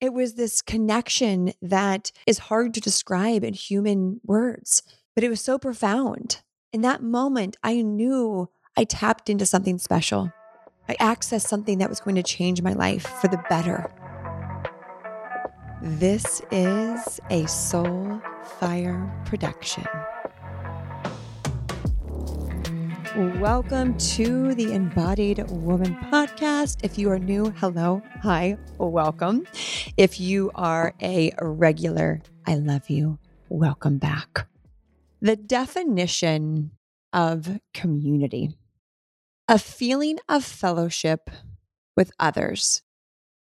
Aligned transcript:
It 0.00 0.14
was 0.14 0.32
this 0.32 0.62
connection 0.62 1.52
that 1.60 2.10
is 2.26 2.38
hard 2.38 2.72
to 2.72 2.80
describe 2.80 3.44
in 3.44 3.52
human 3.52 4.18
words, 4.24 4.82
but 5.14 5.22
it 5.22 5.28
was 5.28 5.42
so 5.42 5.58
profound. 5.58 6.40
In 6.72 6.80
that 6.80 7.02
moment, 7.02 7.58
I 7.62 7.82
knew 7.82 8.48
I 8.78 8.84
tapped 8.84 9.28
into 9.28 9.44
something 9.44 9.76
special. 9.76 10.32
I 10.88 10.94
accessed 10.94 11.48
something 11.48 11.76
that 11.78 11.90
was 11.90 12.00
going 12.00 12.16
to 12.16 12.22
change 12.22 12.62
my 12.62 12.72
life 12.72 13.06
for 13.20 13.28
the 13.28 13.44
better. 13.50 13.92
This 15.82 16.40
is 16.50 17.20
a 17.28 17.46
Soul 17.46 18.22
Fire 18.58 19.22
production. 19.26 19.84
Welcome 23.16 23.98
to 23.98 24.54
the 24.54 24.72
Embodied 24.72 25.50
Woman 25.50 25.96
podcast. 25.96 26.84
If 26.84 26.96
you 26.96 27.10
are 27.10 27.18
new, 27.18 27.50
hello, 27.56 28.02
hi, 28.22 28.56
welcome. 28.78 29.48
If 29.96 30.20
you 30.20 30.52
are 30.54 30.94
a 31.02 31.32
regular, 31.42 32.22
I 32.46 32.54
love 32.54 32.88
you. 32.88 33.18
Welcome 33.48 33.98
back. 33.98 34.46
The 35.20 35.34
definition 35.34 36.70
of 37.12 37.58
community 37.74 38.54
a 39.48 39.58
feeling 39.58 40.20
of 40.28 40.44
fellowship 40.44 41.30
with 41.96 42.12
others 42.20 42.82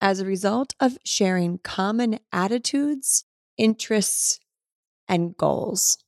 as 0.02 0.20
a 0.20 0.26
result 0.26 0.74
of 0.80 0.98
sharing 1.06 1.60
common 1.60 2.20
attitudes, 2.34 3.24
interests, 3.56 4.40
and 5.08 5.38
goals. 5.38 6.00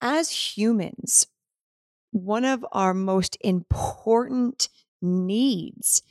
As 0.00 0.56
humans, 0.56 1.26
one 2.10 2.44
of 2.44 2.64
our 2.72 2.94
most 2.94 3.36
important 3.40 4.68
needs, 5.00 6.02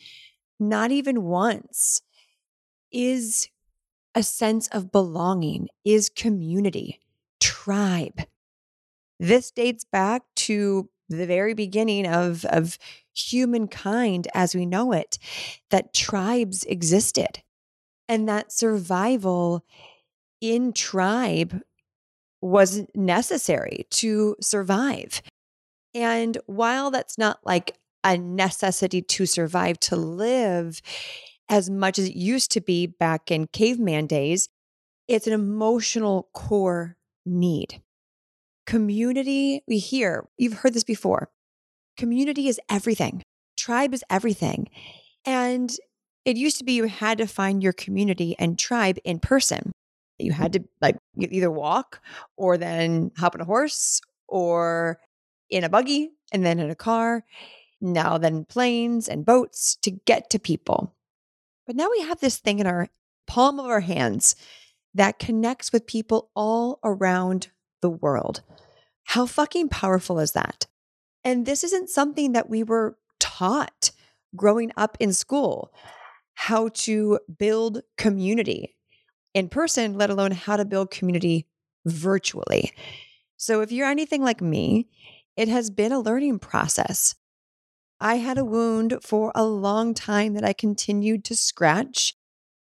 not 0.60 0.92
even 0.92 1.24
once, 1.24 2.02
is 2.92 3.50
a 4.16 4.24
sense 4.24 4.68
of 4.70 4.92
belonging, 4.92 5.68
is 5.86 6.10
community, 6.10 7.00
tribe. 7.40 8.22
This 9.20 9.52
dates 9.52 9.84
back 9.84 10.24
to 10.36 10.90
the 11.10 11.26
very 11.26 11.54
beginning 11.54 12.08
of, 12.08 12.46
of 12.46 12.78
humankind 13.14 14.28
as 14.34 14.56
we 14.56 14.66
know 14.66 14.92
it, 14.92 15.18
that 15.70 15.94
tribes 15.94 16.64
existed 16.66 17.42
and 18.08 18.28
that 18.28 18.52
survival 18.52 19.64
in 20.42 20.74
tribe 20.74 21.62
was 22.42 22.84
necessary 22.94 23.88
to 23.90 24.36
survive. 24.40 25.22
And 25.98 26.38
while 26.46 26.92
that's 26.92 27.18
not 27.18 27.40
like 27.44 27.76
a 28.04 28.20
necessity 28.20 29.02
to 29.02 29.26
survive, 29.26 29.80
to 29.80 29.96
live 29.96 30.80
as 31.50 31.72
much 31.72 31.98
as 31.98 32.10
it 32.10 32.16
used 32.16 32.52
to 32.52 32.62
be 32.62 32.86
back 32.86 33.32
in 33.32 33.48
caveman 33.48 34.06
days, 34.06 34.48
it's 35.08 35.26
an 35.26 35.34
emotional 35.34 36.30
core 36.36 36.98
need. 37.26 37.82
Community, 38.68 39.64
we 39.68 39.80
hear, 39.80 40.28
you've 40.38 40.60
heard 40.60 40.76
this 40.76 40.84
before. 40.84 41.32
Community 41.98 42.48
is 42.48 42.62
everything, 42.70 43.24
tribe 43.58 43.92
is 43.92 44.04
everything. 44.08 44.70
And 45.26 45.76
it 46.26 46.38
used 46.38 46.60
to 46.60 46.64
be 46.64 46.74
you 46.74 46.86
had 46.86 47.18
to 47.18 47.26
find 47.26 47.64
your 47.64 47.74
community 47.74 48.36
and 48.38 48.60
tribe 48.60 49.00
in 49.04 49.18
person. 49.18 49.72
You 50.20 50.32
had 50.32 50.54
to 50.54 50.64
like 50.80 50.98
either 51.18 51.50
walk 51.50 52.02
or 52.38 52.56
then 52.56 53.10
hop 53.18 53.34
on 53.34 53.42
a 53.42 53.46
horse 53.46 54.00
or 54.28 55.00
in 55.50 55.64
a 55.64 55.70
buggy 55.70 56.12
and 56.32 56.46
then 56.46 56.60
in 56.60 56.70
a 56.70 56.76
car, 56.76 57.24
now 57.80 58.18
then 58.18 58.46
planes 58.46 59.08
and 59.08 59.26
boats 59.26 59.76
to 59.82 59.92
get 59.92 60.30
to 60.32 60.40
people. 60.40 60.94
But 61.66 61.76
now 61.76 61.90
we 61.92 62.02
have 62.02 62.20
this 62.20 62.38
thing 62.38 62.60
in 62.60 62.68
our 62.68 62.90
palm 63.28 63.60
of 63.60 63.66
our 63.66 63.82
hands 63.82 64.36
that 64.94 65.20
connects 65.20 65.72
with 65.72 65.86
people 65.86 66.32
all 66.36 66.80
around 66.84 67.50
the 67.82 67.90
world. 67.90 68.42
How 69.04 69.26
fucking 69.26 69.70
powerful 69.70 70.20
is 70.20 70.32
that? 70.32 70.66
And 71.24 71.46
this 71.46 71.64
isn't 71.64 71.90
something 71.90 72.32
that 72.32 72.50
we 72.50 72.64
were 72.64 72.98
taught 73.20 73.92
growing 74.36 74.72
up 74.78 74.98
in 75.00 75.14
school 75.14 75.74
how 76.34 76.70
to 76.70 77.20
build 77.38 77.82
community 77.98 78.76
in 79.34 79.50
person, 79.50 79.98
let 79.98 80.10
alone 80.10 80.32
how 80.32 80.56
to 80.56 80.66
build 80.66 80.92
community 80.92 81.48
virtually. 81.86 82.72
So 83.38 83.62
if 83.62 83.72
you're 83.72 83.88
anything 83.88 84.24
like 84.24 84.42
me, 84.42 84.88
it 85.38 85.48
has 85.48 85.70
been 85.70 85.92
a 85.92 86.00
learning 86.00 86.40
process. 86.40 87.16
I 88.00 88.16
had 88.18 88.38
a 88.38 88.46
wound 88.46 88.98
for 89.02 89.32
a 89.34 89.46
long 89.46 89.94
time 89.94 90.34
that 90.34 90.44
I 90.44 90.54
continued 90.54 91.24
to 91.26 91.36
scratch. 91.36 92.16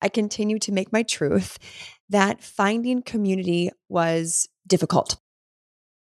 I 0.01 0.09
continued 0.09 0.61
to 0.63 0.73
make 0.73 0.91
my 0.91 1.03
truth 1.03 1.57
that 2.09 2.44
finding 2.44 3.01
community 3.01 3.72
was 3.88 4.50
difficult. 4.67 5.17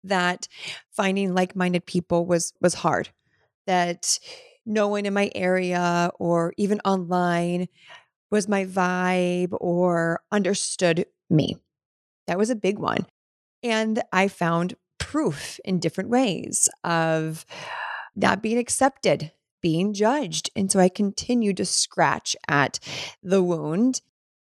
That 0.04 0.46
finding 0.90 1.34
like-minded 1.34 1.86
people 1.86 2.26
was 2.26 2.52
was 2.60 2.74
hard. 2.74 3.08
That 3.66 4.18
no 4.64 4.88
one 4.88 5.06
in 5.06 5.14
my 5.14 5.30
area 5.34 6.10
or 6.18 6.52
even 6.56 6.80
online 6.84 7.68
was 8.30 8.48
my 8.48 8.64
vibe 8.64 9.56
or 9.60 10.20
understood 10.30 11.06
me. 11.30 11.56
That 12.26 12.38
was 12.38 12.50
a 12.50 12.56
big 12.56 12.78
one. 12.78 13.06
And 13.62 14.02
I 14.12 14.28
found 14.28 14.74
proof 15.06 15.60
in 15.64 15.78
different 15.78 16.10
ways 16.10 16.68
of 16.82 17.46
not 18.16 18.42
being 18.42 18.58
accepted, 18.58 19.30
being 19.62 19.94
judged. 19.94 20.50
And 20.56 20.70
so 20.70 20.80
I 20.80 20.88
continued 20.88 21.58
to 21.58 21.64
scratch 21.64 22.34
at 22.48 22.80
the 23.22 23.40
wound 23.40 24.00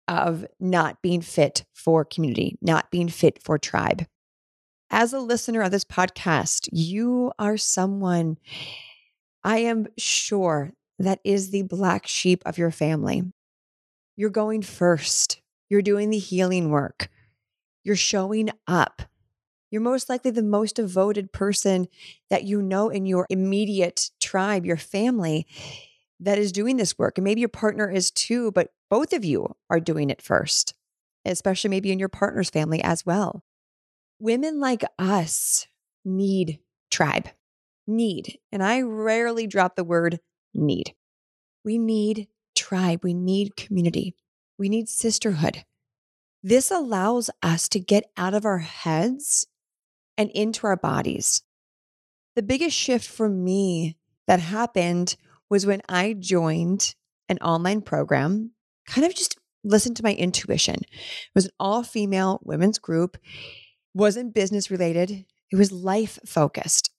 of 0.08 0.48
not 0.60 1.04
being 1.04 1.22
fit 1.22 1.64
for 1.74 2.04
community, 2.04 2.58
not 2.60 2.90
being 2.90 3.08
fit 3.08 3.44
for 3.44 3.60
tribe. 3.60 4.08
As 4.90 5.14
a 5.14 5.20
listener 5.20 5.62
of 5.62 5.70
this 5.70 5.84
podcast, 5.84 6.70
you 6.72 7.32
are 7.38 7.58
someone 7.58 8.38
I 9.44 9.60
am 9.60 9.86
sure 9.96 10.74
that 10.98 11.20
is 11.24 11.52
the 11.52 11.62
black 11.62 12.08
sheep 12.08 12.42
of 12.48 12.58
your 12.58 12.72
family. 12.72 13.32
You're 14.16 14.32
going 14.32 14.64
first. 14.64 15.40
You're 15.70 15.84
doing 15.84 16.10
the 16.10 16.18
healing 16.18 16.72
work. 16.72 17.10
You're 17.84 17.96
showing 17.96 18.50
up 18.68 19.04
you're 19.70 19.82
most 19.82 20.10
likely 20.10 20.32
the 20.32 20.44
most 20.44 20.76
devoted 20.76 21.32
person 21.32 21.88
that 22.30 22.44
you 22.44 22.62
know 22.62 22.90
in 22.90 23.06
your 23.06 23.28
immediate 23.30 24.10
tribe, 24.20 24.66
your 24.66 24.78
family 24.78 25.46
that 26.20 26.38
is 26.38 26.52
doing 26.52 26.78
this 26.78 26.98
work. 26.98 27.18
And 27.18 27.26
maybe 27.26 27.42
your 27.42 27.50
partner 27.50 27.90
is 27.90 28.10
too, 28.12 28.52
but 28.52 28.72
both 28.90 29.14
of 29.14 29.26
you 29.26 29.56
are 29.70 29.80
doing 29.80 30.10
it 30.10 30.22
first, 30.22 30.74
especially 31.26 31.70
maybe 31.70 31.92
in 31.92 32.00
your 32.00 32.10
partner's 32.10 32.50
family 32.50 32.82
as 32.82 33.06
well. 33.06 33.44
Women 34.20 34.60
like 34.60 34.84
us 34.98 35.68
need 36.04 36.60
tribe, 36.90 37.30
need. 37.86 38.40
And 38.52 38.64
I 38.64 38.82
rarely 38.82 39.46
drop 39.46 39.76
the 39.76 39.84
word 39.84 40.20
need. 40.54 40.96
We 41.64 41.78
need 41.78 42.28
tribe, 42.56 43.02
we 43.04 43.14
need 43.14 43.56
community, 43.56 44.16
we 44.58 44.70
need 44.70 44.90
sisterhood. 44.90 45.66
This 46.42 46.72
allows 46.72 47.30
us 47.44 47.68
to 47.70 47.80
get 47.80 48.06
out 48.16 48.34
of 48.34 48.46
our 48.46 48.60
heads 48.60 49.46
and 50.18 50.30
into 50.32 50.68
our 50.68 50.78
bodies. 50.78 51.44
The 52.36 52.44
biggest 52.44 52.76
shift 52.76 53.08
for 53.08 53.30
me 53.30 53.98
that 54.28 54.40
happened 54.40 55.16
was 55.50 55.66
when 55.66 55.82
I 55.88 56.14
joined 56.14 56.96
an 57.30 57.38
online 57.40 57.82
program, 57.82 58.52
kind 58.88 59.06
of 59.06 59.16
just 59.16 59.38
listened 59.64 59.98
to 59.98 60.04
my 60.04 60.14
intuition. 60.14 60.76
It 60.76 61.36
was 61.36 61.46
an 61.46 61.52
all 61.60 61.84
female 61.84 62.40
women's 62.44 62.80
group, 62.80 63.18
wasn't 63.94 64.34
business 64.34 64.70
related, 64.72 65.26
it 65.52 65.56
was 65.56 65.72
life 65.72 66.20
focused. 66.26 66.92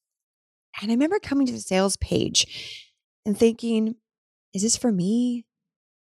And 0.81 0.91
I 0.91 0.95
remember 0.95 1.19
coming 1.19 1.47
to 1.47 1.53
the 1.53 1.61
sales 1.61 1.97
page 1.97 2.85
and 3.27 3.37
thinking, 3.37 3.97
is 4.55 4.63
this 4.63 4.77
for 4.77 4.93
me? 4.93 5.45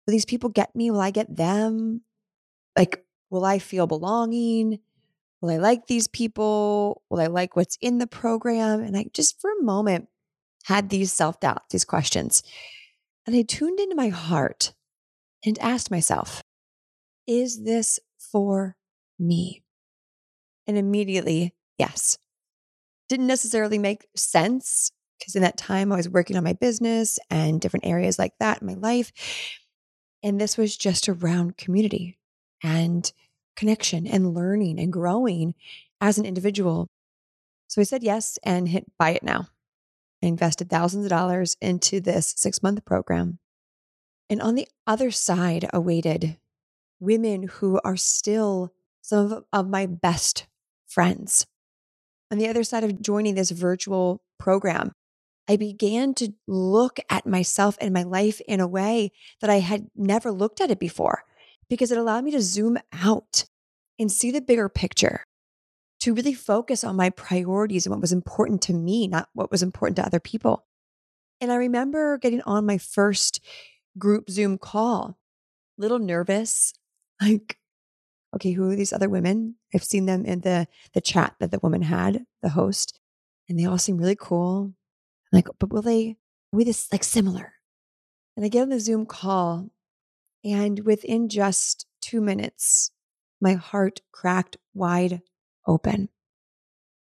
Will 0.06 0.12
these 0.12 0.24
people 0.24 0.50
get 0.50 0.74
me? 0.74 0.90
Will 0.90 1.00
I 1.00 1.10
get 1.10 1.36
them? 1.36 2.02
Like, 2.76 3.04
will 3.30 3.44
I 3.44 3.58
feel 3.58 3.86
belonging? 3.86 4.80
Will 5.42 5.50
I 5.50 5.56
like 5.56 5.88
these 5.88 6.06
people? 6.06 7.02
Will 7.10 7.20
I 7.20 7.26
like 7.26 7.56
what's 7.56 7.76
in 7.80 7.98
the 7.98 8.06
program? 8.06 8.80
And 8.80 8.96
I 8.96 9.06
just 9.12 9.40
for 9.40 9.50
a 9.50 9.64
moment 9.64 10.08
had 10.64 10.88
these 10.88 11.12
self 11.12 11.40
doubts, 11.40 11.72
these 11.72 11.84
questions. 11.84 12.44
And 13.26 13.34
I 13.34 13.42
tuned 13.42 13.80
into 13.80 13.96
my 13.96 14.08
heart 14.08 14.72
and 15.44 15.58
asked 15.58 15.90
myself, 15.90 16.42
is 17.26 17.64
this 17.64 17.98
for 18.18 18.76
me? 19.18 19.62
And 20.68 20.78
immediately, 20.78 21.54
yes. 21.76 22.18
Didn't 23.08 23.26
necessarily 23.26 23.78
make 23.78 24.06
sense 24.16 24.92
because 25.18 25.34
in 25.34 25.42
that 25.42 25.58
time 25.58 25.92
I 25.92 25.96
was 25.96 26.08
working 26.08 26.36
on 26.36 26.44
my 26.44 26.52
business 26.52 27.18
and 27.30 27.60
different 27.60 27.86
areas 27.86 28.18
like 28.18 28.32
that 28.38 28.60
in 28.60 28.66
my 28.68 28.74
life. 28.74 29.12
And 30.22 30.40
this 30.40 30.56
was 30.56 30.76
just 30.76 31.08
around 31.08 31.56
community 31.56 32.18
and 32.62 33.12
connection 33.56 34.06
and 34.06 34.34
learning 34.34 34.78
and 34.78 34.92
growing 34.92 35.54
as 36.00 36.18
an 36.18 36.24
individual. 36.24 36.88
So 37.68 37.80
I 37.80 37.84
said 37.84 38.02
yes 38.02 38.38
and 38.42 38.68
hit 38.68 38.86
buy 38.98 39.10
it 39.10 39.22
now. 39.22 39.48
I 40.22 40.26
invested 40.26 40.70
thousands 40.70 41.06
of 41.06 41.10
dollars 41.10 41.56
into 41.60 42.00
this 42.00 42.34
six 42.36 42.62
month 42.62 42.84
program. 42.84 43.38
And 44.30 44.40
on 44.40 44.54
the 44.54 44.68
other 44.86 45.10
side 45.10 45.68
awaited 45.72 46.38
women 47.00 47.44
who 47.44 47.80
are 47.84 47.96
still 47.96 48.72
some 49.00 49.32
of, 49.32 49.44
of 49.52 49.68
my 49.68 49.86
best 49.86 50.46
friends. 50.86 51.46
On 52.30 52.38
the 52.38 52.48
other 52.48 52.64
side 52.64 52.84
of 52.84 53.02
joining 53.02 53.34
this 53.34 53.50
virtual 53.50 54.22
program, 54.38 54.92
I 55.48 55.56
began 55.56 56.14
to 56.14 56.32
look 56.46 56.98
at 57.10 57.26
myself 57.26 57.76
and 57.80 57.92
my 57.92 58.04
life 58.04 58.40
in 58.46 58.60
a 58.60 58.68
way 58.68 59.10
that 59.40 59.50
I 59.50 59.58
had 59.58 59.88
never 59.96 60.30
looked 60.30 60.60
at 60.60 60.70
it 60.70 60.78
before 60.78 61.24
because 61.72 61.90
it 61.90 61.96
allowed 61.96 62.22
me 62.22 62.30
to 62.30 62.42
zoom 62.42 62.76
out 62.92 63.46
and 63.98 64.12
see 64.12 64.30
the 64.30 64.42
bigger 64.42 64.68
picture, 64.68 65.24
to 66.00 66.12
really 66.12 66.34
focus 66.34 66.84
on 66.84 66.96
my 66.96 67.08
priorities 67.08 67.86
and 67.86 67.94
what 67.94 68.02
was 68.02 68.12
important 68.12 68.60
to 68.60 68.74
me, 68.74 69.08
not 69.08 69.30
what 69.32 69.50
was 69.50 69.62
important 69.62 69.96
to 69.96 70.04
other 70.04 70.20
people. 70.20 70.66
And 71.40 71.50
I 71.50 71.54
remember 71.54 72.18
getting 72.18 72.42
on 72.42 72.66
my 72.66 72.76
first 72.76 73.40
group 73.96 74.28
Zoom 74.28 74.58
call, 74.58 75.16
little 75.78 75.98
nervous, 75.98 76.74
like, 77.22 77.56
okay, 78.36 78.52
who 78.52 78.70
are 78.70 78.76
these 78.76 78.92
other 78.92 79.08
women? 79.08 79.54
I've 79.74 79.82
seen 79.82 80.04
them 80.04 80.26
in 80.26 80.42
the 80.42 80.68
the 80.92 81.00
chat 81.00 81.36
that 81.40 81.52
the 81.52 81.60
woman 81.60 81.80
had, 81.80 82.26
the 82.42 82.50
host, 82.50 83.00
and 83.48 83.58
they 83.58 83.64
all 83.64 83.78
seem 83.78 83.96
really 83.96 84.16
cool. 84.16 84.74
like, 85.32 85.48
but 85.58 85.72
will 85.72 85.80
they 85.80 86.18
will 86.52 86.58
we 86.58 86.64
this 86.64 86.92
like 86.92 87.02
similar? 87.02 87.54
And 88.36 88.44
I 88.44 88.50
get 88.50 88.60
on 88.60 88.68
the 88.68 88.78
Zoom 88.78 89.06
call, 89.06 89.70
and 90.44 90.80
within 90.80 91.28
just 91.28 91.86
two 92.00 92.20
minutes, 92.20 92.90
my 93.40 93.54
heart 93.54 94.00
cracked 94.12 94.56
wide 94.74 95.22
open. 95.66 96.08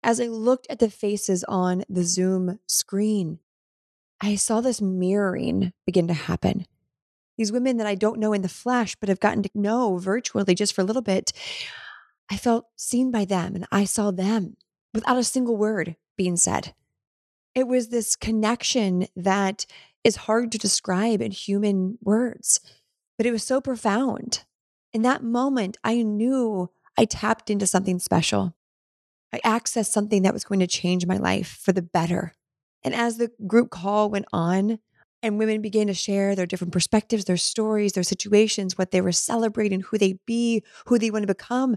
As 0.03 0.19
I 0.19 0.25
looked 0.25 0.67
at 0.69 0.79
the 0.79 0.89
faces 0.89 1.43
on 1.45 1.83
the 1.89 2.03
Zoom 2.03 2.59
screen, 2.67 3.39
I 4.21 4.35
saw 4.35 4.61
this 4.61 4.81
mirroring 4.81 5.73
begin 5.85 6.07
to 6.07 6.13
happen 6.13 6.65
these 7.37 7.51
women 7.51 7.77
that 7.77 7.87
I 7.87 7.95
don't 7.95 8.19
know 8.19 8.33
in 8.33 8.41
the 8.41 8.49
flesh, 8.49 8.95
but 8.95 9.09
have 9.09 9.19
gotten 9.19 9.43
to 9.43 9.49
know 9.53 9.97
virtually 9.97 10.55
just 10.55 10.73
for 10.73 10.81
a 10.81 10.85
little 10.85 11.01
bit, 11.01 11.31
I 12.29 12.37
felt 12.37 12.65
seen 12.75 13.11
by 13.11 13.25
them 13.25 13.55
and 13.55 13.67
I 13.71 13.85
saw 13.85 14.11
them 14.11 14.57
without 14.93 15.17
a 15.17 15.23
single 15.23 15.55
word 15.55 15.95
being 16.17 16.35
said. 16.35 16.73
It 17.53 17.67
was 17.67 17.89
this 17.89 18.15
connection 18.15 19.07
that 19.15 19.65
is 20.03 20.15
hard 20.15 20.51
to 20.51 20.57
describe 20.57 21.21
in 21.21 21.31
human 21.31 21.97
words, 22.01 22.59
but 23.17 23.25
it 23.25 23.31
was 23.31 23.43
so 23.43 23.59
profound. 23.59 24.43
In 24.93 25.01
that 25.01 25.23
moment, 25.23 25.77
I 25.83 26.01
knew 26.01 26.69
I 26.97 27.05
tapped 27.05 27.49
into 27.49 27.67
something 27.67 27.99
special. 27.99 28.55
I 29.33 29.39
accessed 29.39 29.91
something 29.91 30.23
that 30.23 30.33
was 30.33 30.45
going 30.45 30.59
to 30.61 30.67
change 30.67 31.05
my 31.05 31.17
life 31.17 31.59
for 31.61 31.73
the 31.73 31.81
better. 31.81 32.33
And 32.83 32.95
as 32.95 33.17
the 33.17 33.31
group 33.45 33.69
call 33.69 34.09
went 34.09 34.25
on, 34.31 34.79
and 35.23 35.39
women 35.39 35.61
began 35.61 35.87
to 35.87 35.93
share 35.93 36.35
their 36.35 36.45
different 36.45 36.73
perspectives, 36.73 37.25
their 37.25 37.37
stories, 37.37 37.93
their 37.93 38.03
situations, 38.03 38.77
what 38.77 38.91
they 38.91 39.01
were 39.01 39.11
celebrating, 39.11 39.81
who 39.81 39.97
they 39.97 40.19
be, 40.25 40.63
who 40.85 40.99
they 40.99 41.09
want 41.09 41.23
to 41.23 41.27
become. 41.27 41.75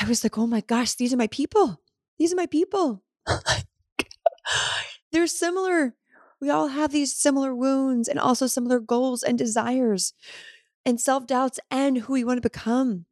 I 0.00 0.06
was 0.06 0.22
like, 0.22 0.36
oh 0.36 0.46
my 0.46 0.60
gosh, 0.60 0.94
these 0.94 1.12
are 1.12 1.16
my 1.16 1.26
people. 1.28 1.80
These 2.18 2.32
are 2.32 2.36
my 2.36 2.46
people. 2.46 3.02
Oh 4.48 4.82
They're 5.10 5.26
similar. 5.26 5.96
We 6.40 6.50
all 6.50 6.68
have 6.68 6.92
these 6.92 7.12
similar 7.12 7.52
wounds 7.52 8.08
and 8.08 8.20
also 8.20 8.46
similar 8.46 8.78
goals 8.78 9.24
and 9.24 9.36
desires 9.36 10.12
and 10.86 11.00
self 11.00 11.26
doubts 11.26 11.58
and 11.70 11.98
who 11.98 12.14
we 12.14 12.24
want 12.24 12.38
to 12.38 12.48
become. 12.48 13.04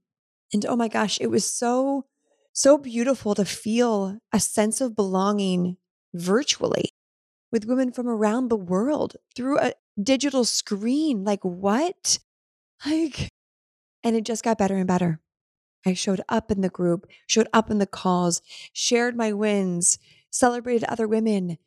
And 0.53 0.65
oh 0.65 0.77
my 0.77 0.89
gosh, 0.89 1.19
it 1.21 1.27
was 1.27 1.51
so, 1.51 2.07
so 2.53 2.79
beautiful 2.79 3.35
to 3.35 3.45
feel 3.45 4.19
a 4.33 4.39
sense 4.39 4.81
of 4.81 4.97
belonging 4.97 5.77
virtually 6.15 6.95
with 7.51 7.67
women 7.67 7.93
from 7.93 8.09
around 8.09 8.49
the 8.49 8.57
world 8.57 9.17
through 9.35 9.59
a 9.59 9.75
digital 10.01 10.45
screen. 10.45 11.25
Like, 11.25 11.45
what? 11.45 12.21
Like, 12.87 13.31
and 14.03 14.15
it 14.17 14.25
just 14.25 14.45
got 14.45 14.59
better 14.59 14.77
and 14.77 14.87
better. 14.87 15.21
I 15.87 15.95
showed 15.95 16.21
up 16.29 16.51
in 16.51 16.61
the 16.61 16.69
group, 16.69 17.07
showed 17.27 17.49
up 17.53 17.71
in 17.71 17.79
the 17.79 17.87
calls, 17.87 18.41
shared 18.73 19.17
my 19.17 19.33
wins, 19.33 19.99
celebrated 20.31 20.85
other 20.85 21.07
women, 21.07 21.59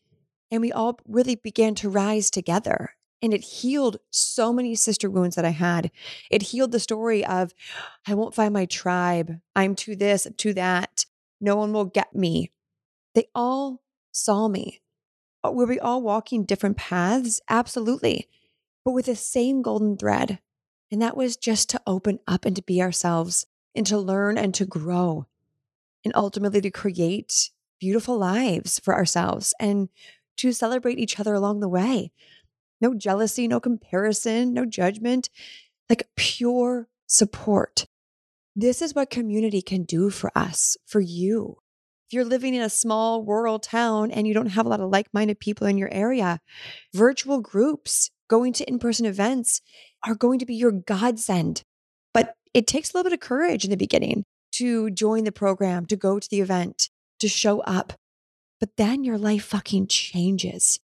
and 0.49 0.61
we 0.61 0.71
all 0.71 0.99
really 1.07 1.35
began 1.35 1.75
to 1.75 1.89
rise 1.89 2.31
together. 2.31 2.96
And 3.21 3.33
it 3.33 3.41
healed 3.41 3.97
so 4.11 4.53
many 4.53 4.75
sister 4.75 5.09
wounds 5.09 5.35
that 5.35 5.45
I 5.45 5.49
had. 5.49 5.89
It 6.29 6.43
healed 6.43 6.71
the 6.71 6.79
story 6.79 7.25
of, 7.25 7.53
I 8.07 8.13
won't 8.13 8.35
find 8.35 8.53
my 8.53 8.65
tribe. 8.65 9.39
I'm 9.55 9.75
to 9.75 9.95
this, 9.95 10.27
to 10.37 10.53
that. 10.53 11.05
No 11.41 11.55
one 11.55 11.73
will 11.73 11.85
get 11.85 12.15
me. 12.15 12.51
They 13.15 13.25
all 13.33 13.81
saw 14.11 14.47
me. 14.47 14.81
Uh, 15.43 15.51
were 15.51 15.65
we 15.65 15.79
all 15.79 16.01
walking 16.01 16.43
different 16.45 16.77
paths? 16.77 17.41
Absolutely. 17.49 18.27
But 18.85 18.91
with 18.91 19.07
the 19.07 19.15
same 19.15 19.61
golden 19.61 19.97
thread. 19.97 20.39
And 20.91 21.01
that 21.01 21.17
was 21.17 21.37
just 21.37 21.69
to 21.71 21.81
open 21.85 22.19
up 22.27 22.45
and 22.45 22.55
to 22.55 22.61
be 22.61 22.81
ourselves 22.81 23.45
and 23.75 23.85
to 23.87 23.97
learn 23.97 24.37
and 24.37 24.53
to 24.53 24.65
grow 24.65 25.25
and 26.05 26.15
ultimately 26.15 26.61
to 26.61 26.71
create 26.71 27.49
beautiful 27.79 28.17
lives 28.17 28.79
for 28.79 28.95
ourselves 28.95 29.53
and 29.59 29.89
to 30.37 30.51
celebrate 30.51 30.99
each 30.99 31.19
other 31.19 31.33
along 31.33 31.59
the 31.59 31.67
way. 31.67 32.11
No 32.79 32.93
jealousy, 32.93 33.47
no 33.47 33.59
comparison, 33.59 34.53
no 34.53 34.65
judgment, 34.65 35.29
like 35.89 36.07
pure 36.15 36.87
support. 37.07 37.85
This 38.55 38.81
is 38.81 38.95
what 38.95 39.09
community 39.09 39.61
can 39.61 39.83
do 39.83 40.09
for 40.09 40.31
us, 40.35 40.77
for 40.85 40.99
you. 40.99 41.57
If 42.07 42.13
you're 42.13 42.25
living 42.25 42.55
in 42.55 42.61
a 42.61 42.69
small 42.69 43.23
rural 43.23 43.59
town 43.59 44.11
and 44.11 44.25
you 44.27 44.33
don't 44.33 44.47
have 44.47 44.65
a 44.65 44.69
lot 44.69 44.79
of 44.79 44.89
like 44.89 45.07
minded 45.13 45.39
people 45.39 45.67
in 45.67 45.77
your 45.77 45.93
area, 45.93 46.39
virtual 46.93 47.41
groups, 47.41 48.09
going 48.29 48.53
to 48.53 48.67
in 48.67 48.79
person 48.79 49.05
events 49.05 49.61
are 50.05 50.15
going 50.15 50.39
to 50.39 50.45
be 50.45 50.55
your 50.55 50.71
godsend. 50.71 51.63
But 52.13 52.35
it 52.53 52.65
takes 52.67 52.89
a 52.89 52.97
little 52.97 53.09
bit 53.09 53.13
of 53.13 53.19
courage 53.19 53.63
in 53.63 53.71
the 53.71 53.77
beginning 53.77 54.23
to 54.53 54.89
join 54.89 55.23
the 55.23 55.31
program, 55.31 55.85
to 55.87 55.95
go 55.95 56.19
to 56.19 56.29
the 56.29 56.41
event, 56.41 56.89
to 57.19 57.27
show 57.27 57.59
up. 57.61 57.93
But 58.59 58.77
then 58.77 59.03
your 59.03 59.17
life 59.17 59.45
fucking 59.45 59.87
changes. 59.87 60.79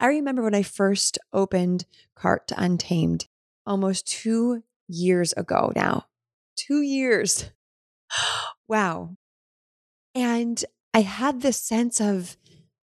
I 0.00 0.06
remember 0.06 0.42
when 0.42 0.54
I 0.54 0.62
first 0.62 1.18
opened 1.32 1.84
Cart 2.16 2.50
Untamed 2.56 3.28
almost 3.66 4.06
two 4.06 4.62
years 4.88 5.32
ago 5.34 5.72
now. 5.76 6.06
Two 6.56 6.80
years. 6.80 7.50
wow. 8.68 9.16
And 10.14 10.64
I 10.94 11.02
had 11.02 11.42
this 11.42 11.60
sense 11.60 12.00
of 12.00 12.36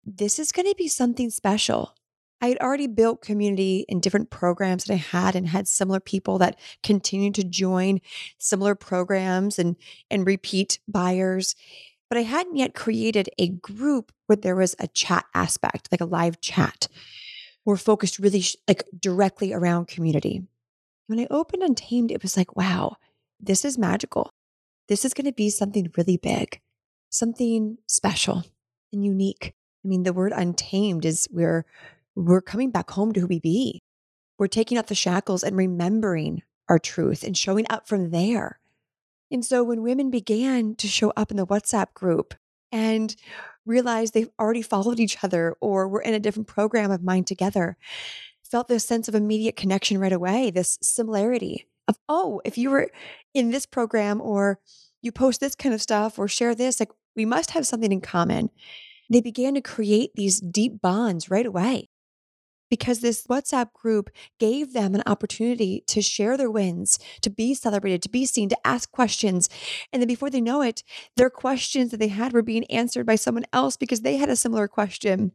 this 0.06 0.40
is 0.40 0.52
going 0.52 0.68
to 0.68 0.76
be 0.78 0.88
something 0.88 1.30
special. 1.30 1.96
I 2.40 2.50
had 2.50 2.60
already 2.60 2.88
built 2.88 3.22
community 3.24 3.84
in 3.90 4.00
different 4.00 4.30
programs 4.30 4.86
that 4.86 4.94
I 4.94 4.98
had 4.98 5.36
and 5.36 5.48
had 5.48 5.68
similar 5.68 6.00
people 6.00 6.38
that 6.38 6.60
continued 6.84 7.34
to 7.36 7.44
join 7.44 8.00
similar 8.38 8.76
programs 8.76 9.58
and 9.58 9.76
and 10.12 10.26
repeat 10.26 10.80
buyers. 10.88 11.56
But 12.10 12.18
I 12.18 12.24
hadn't 12.24 12.56
yet 12.56 12.74
created 12.74 13.30
a 13.38 13.50
group 13.50 14.12
where 14.28 14.38
there 14.38 14.56
was 14.56 14.76
a 14.80 14.88
chat 14.88 15.26
aspect, 15.34 15.90
like 15.92 16.02
a 16.02 16.06
live 16.06 16.40
chat. 16.42 16.88
We're 17.66 17.78
focused 17.78 18.20
really 18.20 18.42
sh- 18.42 18.56
like 18.68 18.84
directly 18.98 19.54
around 19.54 19.88
community. 19.88 20.44
When 21.08 21.20
I 21.20 21.28
opened 21.30 21.64
Untamed, 21.64 22.12
it 22.12 22.22
was 22.22 22.38
like, 22.38 22.56
wow, 22.56 22.96
this 23.40 23.66
is 23.66 23.78
magical. 23.78 24.32
This 24.88 25.04
is 25.04 25.14
going 25.14 25.26
to 25.26 25.34
be 25.34 25.50
something 25.50 25.92
really 25.98 26.18
big 26.18 26.62
something 27.10 27.78
special 27.88 28.44
and 28.92 29.04
unique. 29.04 29.54
I 29.84 29.88
mean, 29.88 30.04
the 30.04 30.14
word 30.14 30.34
untamed 30.36 31.06
is 31.06 31.28
we're 31.32 31.66
we're 32.16 32.42
coming 32.42 32.72
back 32.72 32.90
home 32.92 33.14
to 33.14 33.22
who 33.22 33.28
we 33.28 33.40
be. 33.40 33.82
We're 34.40 34.48
taking 34.48 34.78
off 34.78 34.88
the 34.88 34.96
shackles 34.96 35.44
and 35.44 35.56
remembering 35.56 36.42
our 36.68 36.80
truth 36.80 37.24
and 37.24 37.38
showing 37.38 37.66
up 37.70 37.88
from 37.88 38.12
there. 38.12 38.60
And 39.32 39.44
so 39.44 39.64
when 39.64 39.82
women 39.82 40.10
began 40.10 40.76
to 40.76 40.88
show 40.88 41.12
up 41.16 41.32
in 41.32 41.38
the 41.38 41.48
WhatsApp 41.48 41.94
group 41.94 42.34
and 42.72 43.16
realized 43.66 44.14
they've 44.14 44.30
already 44.40 44.62
followed 44.62 45.00
each 45.00 45.24
other 45.24 45.56
or 45.60 45.88
were 45.88 46.02
in 46.02 46.14
a 46.14 46.20
different 46.20 46.48
program 46.48 46.92
of 46.92 47.04
Mind 47.04 47.28
Together, 47.28 47.78
felt 48.44 48.68
this 48.68 48.86
sense 48.86 49.08
of 49.08 49.16
immediate 49.16 49.56
connection 49.56 50.00
right 50.00 50.14
away, 50.14 50.52
this 50.52 50.78
similarity 50.82 51.68
of, 51.88 51.98
oh, 52.08 52.42
if 52.46 52.58
you 52.58 52.70
were 52.70 52.90
in 53.34 53.52
this 53.52 53.66
program 53.66 54.22
or 54.22 54.60
you 55.02 55.12
post 55.12 55.40
this 55.40 55.56
kind 55.56 55.76
of 55.76 55.82
stuff 55.82 56.18
or 56.18 56.28
share 56.28 56.56
this, 56.56 56.80
like 56.80 56.92
we 57.16 57.26
must 57.26 57.52
have 57.52 57.68
something 57.68 57.92
in 57.92 58.02
common. 58.02 58.50
They 59.10 59.22
began 59.22 59.54
to 59.56 59.62
create 59.62 60.12
these 60.16 60.40
deep 60.40 60.82
bonds 60.82 61.30
right 61.30 61.46
away 61.46 61.90
because 62.70 63.00
this 63.00 63.26
WhatsApp 63.28 63.74
group 63.74 64.10
gave 64.40 64.74
them 64.74 64.96
an 64.96 65.04
opportunity 65.06 65.84
to 65.88 66.02
share 66.02 66.38
their 66.38 66.52
wins, 66.52 67.00
to 67.22 67.30
be 67.30 67.54
celebrated, 67.54 68.02
to 68.04 68.10
be 68.10 68.26
seen, 68.26 68.50
to 68.50 68.68
ask 68.68 68.92
questions. 68.92 69.50
And 69.92 70.02
then 70.02 70.08
before 70.08 70.30
they 70.30 70.42
know 70.42 70.62
it, 70.62 70.84
their 71.16 71.30
questions 71.30 71.92
that 71.92 71.98
they 71.98 72.10
had 72.10 72.34
were 72.34 72.42
being 72.42 72.66
answered 72.66 73.06
by 73.06 73.16
someone 73.16 73.46
else 73.54 73.78
because 73.78 74.02
they 74.02 74.18
had 74.18 74.30
a 74.30 74.36
similar 74.36 74.68
question. 74.68 75.32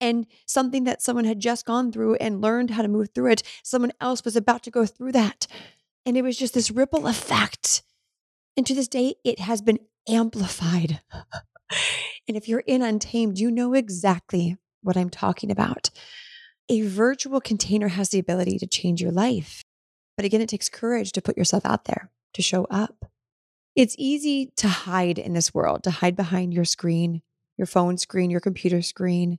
And 0.00 0.26
something 0.46 0.84
that 0.84 1.02
someone 1.02 1.24
had 1.24 1.38
just 1.38 1.64
gone 1.64 1.92
through 1.92 2.16
and 2.16 2.40
learned 2.40 2.70
how 2.70 2.82
to 2.82 2.88
move 2.88 3.10
through 3.14 3.30
it, 3.32 3.42
someone 3.62 3.92
else 4.00 4.24
was 4.24 4.34
about 4.34 4.64
to 4.64 4.70
go 4.70 4.84
through 4.84 5.12
that. 5.12 5.46
And 6.04 6.16
it 6.16 6.22
was 6.22 6.36
just 6.36 6.54
this 6.54 6.70
ripple 6.70 7.06
effect 7.06 7.82
and 8.56 8.66
to 8.66 8.74
this 8.74 8.88
day, 8.88 9.14
it 9.24 9.40
has 9.40 9.62
been 9.62 9.78
amplified. 10.08 11.00
and 12.28 12.36
if 12.36 12.48
you're 12.48 12.60
in 12.60 12.82
Untamed, 12.82 13.38
you 13.38 13.50
know 13.50 13.74
exactly 13.74 14.56
what 14.82 14.96
I'm 14.96 15.10
talking 15.10 15.50
about. 15.50 15.90
A 16.72 16.80
virtual 16.80 17.38
container 17.42 17.88
has 17.88 18.08
the 18.08 18.18
ability 18.18 18.58
to 18.58 18.66
change 18.66 19.02
your 19.02 19.12
life. 19.12 19.62
But 20.16 20.24
again, 20.24 20.40
it 20.40 20.48
takes 20.48 20.70
courage 20.70 21.12
to 21.12 21.20
put 21.20 21.36
yourself 21.36 21.66
out 21.66 21.84
there. 21.84 22.08
to 22.32 22.40
show 22.40 22.64
up. 22.70 23.10
It's 23.76 23.94
easy 23.98 24.52
to 24.56 24.68
hide 24.68 25.18
in 25.18 25.34
this 25.34 25.52
world, 25.52 25.84
to 25.84 25.90
hide 25.90 26.16
behind 26.16 26.54
your 26.54 26.64
screen, 26.64 27.20
your 27.58 27.66
phone 27.66 27.98
screen, 27.98 28.30
your 28.30 28.40
computer 28.40 28.80
screen, 28.80 29.38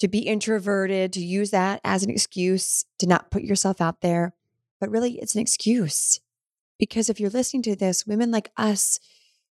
to 0.00 0.08
be 0.08 0.20
introverted, 0.20 1.14
to 1.14 1.24
use 1.24 1.50
that 1.50 1.80
as 1.82 2.02
an 2.02 2.10
excuse 2.10 2.84
to 2.98 3.06
not 3.06 3.30
put 3.30 3.42
yourself 3.42 3.80
out 3.80 4.02
there. 4.02 4.34
But 4.80 4.90
really, 4.90 5.18
it's 5.18 5.34
an 5.34 5.40
excuse. 5.40 6.20
Because 6.78 7.08
if 7.08 7.20
you're 7.20 7.30
listening 7.30 7.62
to 7.62 7.76
this, 7.76 8.06
women 8.06 8.30
like 8.30 8.50
us 8.56 8.98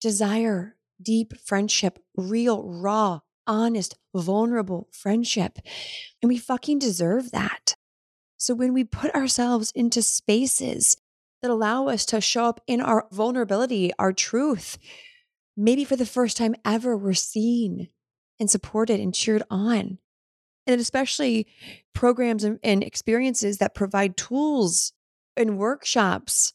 desire 0.00 0.76
deep 1.00 1.38
friendship, 1.38 1.98
real, 2.16 2.62
raw, 2.64 3.20
honest, 3.46 3.96
vulnerable 4.14 4.88
friendship. 4.92 5.58
And 6.22 6.28
we 6.28 6.38
fucking 6.38 6.78
deserve 6.78 7.30
that. 7.30 7.76
So 8.36 8.54
when 8.54 8.72
we 8.72 8.84
put 8.84 9.14
ourselves 9.14 9.72
into 9.74 10.02
spaces 10.02 10.96
that 11.42 11.50
allow 11.50 11.88
us 11.88 12.04
to 12.06 12.20
show 12.20 12.44
up 12.44 12.60
in 12.66 12.80
our 12.80 13.06
vulnerability, 13.12 13.92
our 13.98 14.12
truth, 14.12 14.78
maybe 15.56 15.84
for 15.84 15.96
the 15.96 16.06
first 16.06 16.36
time 16.36 16.54
ever, 16.64 16.96
we're 16.96 17.14
seen 17.14 17.88
and 18.38 18.50
supported 18.50 19.00
and 19.00 19.14
cheered 19.14 19.42
on. 19.50 19.98
And 20.66 20.80
especially 20.80 21.46
programs 21.94 22.44
and, 22.44 22.58
experiences 22.64 23.58
that 23.58 23.74
provide 23.74 24.16
tools 24.16 24.92
and 25.36 25.58
workshops 25.58 26.52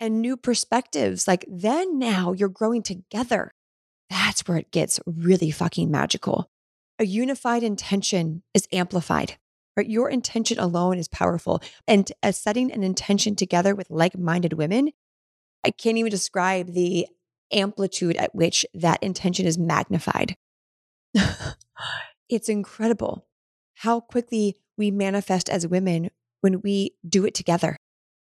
and 0.00 0.22
new 0.22 0.36
perspectives, 0.36 1.26
like 1.26 1.44
then 1.48 1.98
now 1.98 2.32
you're 2.32 2.48
growing 2.48 2.82
together. 2.82 3.52
That's 4.10 4.46
where 4.46 4.58
it 4.58 4.70
gets 4.70 5.00
really 5.06 5.50
fucking 5.50 5.90
magical. 5.90 6.50
A 6.98 7.04
unified 7.04 7.62
intention 7.62 8.42
is 8.54 8.68
amplified. 8.72 9.38
Right? 9.76 9.88
Your 9.88 10.10
intention 10.10 10.58
alone 10.58 10.98
is 10.98 11.08
powerful. 11.08 11.62
And 11.86 12.10
as 12.22 12.36
setting 12.36 12.72
an 12.72 12.82
intention 12.82 13.36
together 13.36 13.74
with 13.74 13.90
like 13.90 14.18
minded 14.18 14.54
women, 14.54 14.90
I 15.64 15.70
can't 15.70 15.98
even 15.98 16.10
describe 16.10 16.72
the 16.72 17.06
amplitude 17.52 18.16
at 18.16 18.34
which 18.34 18.66
that 18.74 19.02
intention 19.02 19.46
is 19.46 19.56
magnified. 19.56 20.36
it's 22.28 22.48
incredible 22.48 23.26
how 23.74 24.00
quickly 24.00 24.56
we 24.76 24.90
manifest 24.90 25.48
as 25.48 25.66
women 25.66 26.10
when 26.40 26.60
we 26.60 26.92
do 27.08 27.24
it 27.24 27.34
together. 27.34 27.76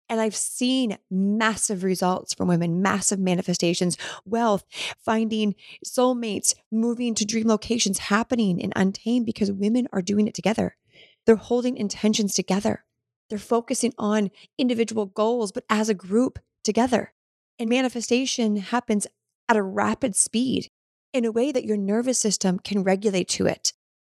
And 0.09 0.21
I've 0.21 0.35
seen 0.35 0.97
massive 1.11 1.83
results 1.83 2.33
from 2.33 2.47
women, 2.47 2.81
massive 2.81 3.19
manifestations, 3.19 3.97
wealth, 4.25 4.63
finding 5.03 5.55
soulmates, 5.85 6.55
moving 6.71 7.13
to 7.15 7.25
dream 7.25 7.47
locations 7.47 7.99
happening 7.99 8.59
in 8.59 8.71
Untamed 8.75 9.25
because 9.25 9.51
women 9.51 9.87
are 9.91 10.01
doing 10.01 10.27
it 10.27 10.33
together. 10.33 10.77
They're 11.25 11.35
holding 11.35 11.75
intentions 11.75 12.33
together. 12.33 12.85
They're 13.29 13.37
focusing 13.37 13.93
on 13.97 14.31
individual 14.57 15.07
goals, 15.07 15.51
but 15.51 15.65
as 15.69 15.89
a 15.89 15.93
group 15.93 16.39
together. 16.63 17.13
And 17.59 17.69
manifestation 17.69 18.57
happens 18.57 19.07
at 19.49 19.57
a 19.57 19.61
rapid 19.61 20.15
speed 20.15 20.69
in 21.11 21.25
a 21.25 21.31
way 21.31 21.51
that 21.51 21.65
your 21.65 21.77
nervous 21.77 22.19
system 22.19 22.59
can 22.59 22.83
regulate 22.83 23.27
to 23.29 23.45
it. 23.45 23.73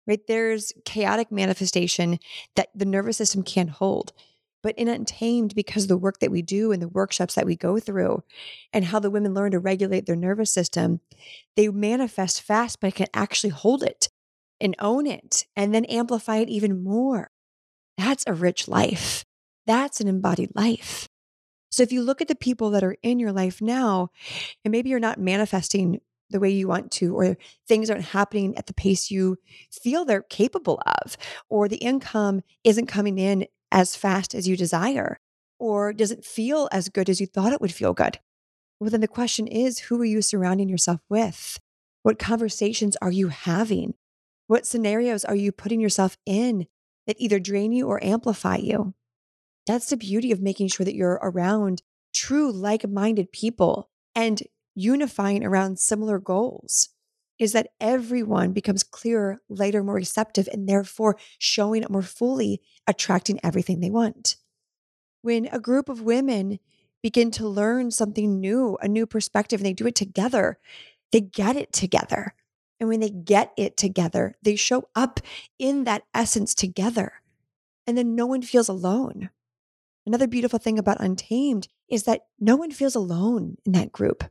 Right? 0.07 0.21
There's 0.27 0.73
chaotic 0.85 1.31
manifestation 1.31 2.19
that 2.57 2.69
the 2.75 2.87
nervous 2.87 3.19
system 3.19 3.43
can't 3.43 3.71
hold 3.71 4.13
but 4.63 4.77
in 4.77 4.89
Untamed, 4.89 5.55
because 5.55 5.85
of 5.85 5.89
the 5.89 5.97
work 5.97 6.19
that 6.21 6.31
we 6.31 6.43
do 6.43 6.73
and 6.73 6.83
the 6.83 6.89
workshops 6.89 7.35
that 7.35 7.47
we 7.47 7.57
go 7.57 7.79
through 7.79 8.23
and 8.73 8.87
how 8.87 8.99
the 8.99 9.11
women 9.11 9.35
learn 9.35 9.53
to 9.53 9.59
regulate 9.59 10.07
their 10.07 10.17
nervous 10.17 10.53
system, 10.53 11.01
they 11.57 11.69
manifest 11.69 12.43
fast, 12.43 12.81
but 12.81 12.95
can 12.95 13.07
actually 13.15 13.51
hold 13.51 13.83
it 13.83 14.09
and 14.61 14.75
own 14.79 15.07
it 15.07 15.47
and 15.55 15.75
then 15.75 15.85
amplify 15.87 16.37
it 16.39 16.49
even 16.49 16.83
more. 16.83 17.31
That's 17.97 18.25
a 18.27 18.35
rich 18.35 18.69
life. 18.69 19.25
That's 19.67 20.01
an 20.01 20.09
embodied 20.09 20.51
life. 20.55 21.09
So 21.71 21.83
if 21.83 21.93
you 21.93 22.03
look 22.03 22.21
at 22.21 22.29
the 22.29 22.35
people 22.35 22.71
that 22.71 22.83
are 22.83 22.97
in 23.03 23.19
your 23.19 23.33
life 23.33 23.61
now, 23.61 24.11
and 24.65 24.73
maybe 24.73 24.89
you're 24.89 24.99
not 24.99 25.21
manifesting 25.21 26.01
the 26.31 26.41
way 26.41 26.51
you 26.51 26.69
want 26.69 26.91
to, 26.93 27.17
or 27.17 27.37
things 27.67 27.91
aren't 27.91 28.05
happening 28.05 28.57
at 28.57 28.67
the 28.67 28.75
pace 28.75 29.11
you 29.11 29.37
feel 29.71 30.05
they're 30.05 30.23
capable 30.23 30.81
of, 31.05 31.17
or 31.49 31.69
the 31.69 31.77
income 31.77 32.43
isn't 32.65 32.87
coming 32.87 33.19
in 33.19 33.47
as 33.71 33.97
fast 33.97 34.35
as 34.35 34.49
you 34.49 34.57
desire? 34.57 35.19
Or 35.59 35.93
does 35.93 36.11
it 36.11 36.25
feel 36.25 36.69
as 36.73 36.89
good 36.89 37.09
as 37.09 37.21
you 37.21 37.27
thought 37.27 37.53
it 37.53 37.61
would 37.61 37.73
feel 37.73 37.93
good? 37.93 38.19
Well, 38.81 38.91
then 38.91 39.01
the 39.01 39.09
question 39.09 39.47
is 39.47 39.81
who 39.81 40.01
are 40.01 40.05
you 40.05 40.23
surrounding 40.23 40.69
yourself 40.69 41.01
with? 41.09 41.59
What 42.03 42.19
conversations 42.19 42.97
are 43.03 43.11
you 43.11 43.29
having? 43.29 43.95
What 44.47 44.67
scenarios 44.67 45.25
are 45.25 45.35
you 45.35 45.53
putting 45.53 45.81
yourself 45.81 46.17
in 46.25 46.67
that 47.07 47.17
either 47.19 47.39
drain 47.39 47.73
you 47.73 47.87
or 47.87 48.03
amplify 48.03 48.57
you? 48.57 48.95
That's 49.67 49.91
the 49.91 49.97
beauty 49.97 50.33
of 50.33 50.41
making 50.41 50.69
sure 50.69 50.85
that 50.85 50.95
you're 50.95 51.19
around 51.23 51.83
true 52.15 52.51
like 52.51 52.89
minded 52.89 53.33
people 53.33 53.91
and 54.15 54.43
unifying 54.75 55.45
around 55.45 55.79
similar 55.79 56.19
goals 56.19 56.91
is 57.39 57.53
that 57.53 57.69
everyone 57.81 58.53
becomes 58.53 58.83
clearer, 58.83 59.41
lighter, 59.49 59.83
more 59.83 59.95
receptive, 59.95 60.49
and 60.53 60.69
therefore 60.69 61.17
showing 61.39 61.85
up 61.85 61.91
more 61.91 62.03
fully, 62.03 62.61
attracting 62.87 63.39
everything 63.43 63.81
they 63.81 63.91
want. 63.91 64.37
When 65.23 65.47
a 65.47 65.61
group 65.61 65.89
of 65.89 66.03
women 66.03 66.59
begin 67.03 67.31
to 67.33 67.49
learn 67.49 67.91
something 67.91 68.41
new, 68.41 68.77
a 68.81 68.89
new 68.89 69.07
perspective, 69.07 69.61
and 69.61 69.67
they 69.67 69.73
do 69.73 69.87
it 69.87 69.95
together, 69.95 70.59
they 71.13 71.21
get 71.21 71.57
it 71.57 71.73
together. 71.73 72.35
And 72.81 72.89
when 72.89 73.01
they 73.01 73.11
get 73.11 73.53
it 73.57 73.77
together, 73.77 74.37
they 74.43 74.57
show 74.57 74.89
up 74.95 75.21
in 75.59 75.85
that 75.85 76.05
essence 76.15 76.55
together. 76.55 77.15
And 77.87 77.97
then 77.97 78.15
no 78.15 78.27
one 78.27 78.43
feels 78.43 78.69
alone. 78.69 79.31
Another 80.07 80.27
beautiful 80.27 80.59
thing 80.59 80.79
about 80.79 81.01
Untamed 81.01 81.69
is 81.89 82.05
that 82.05 82.27
no 82.39 82.57
one 82.57 82.71
feels 82.71 82.95
alone 82.95 83.57
in 83.67 83.73
that 83.73 83.93
group. 83.93 84.25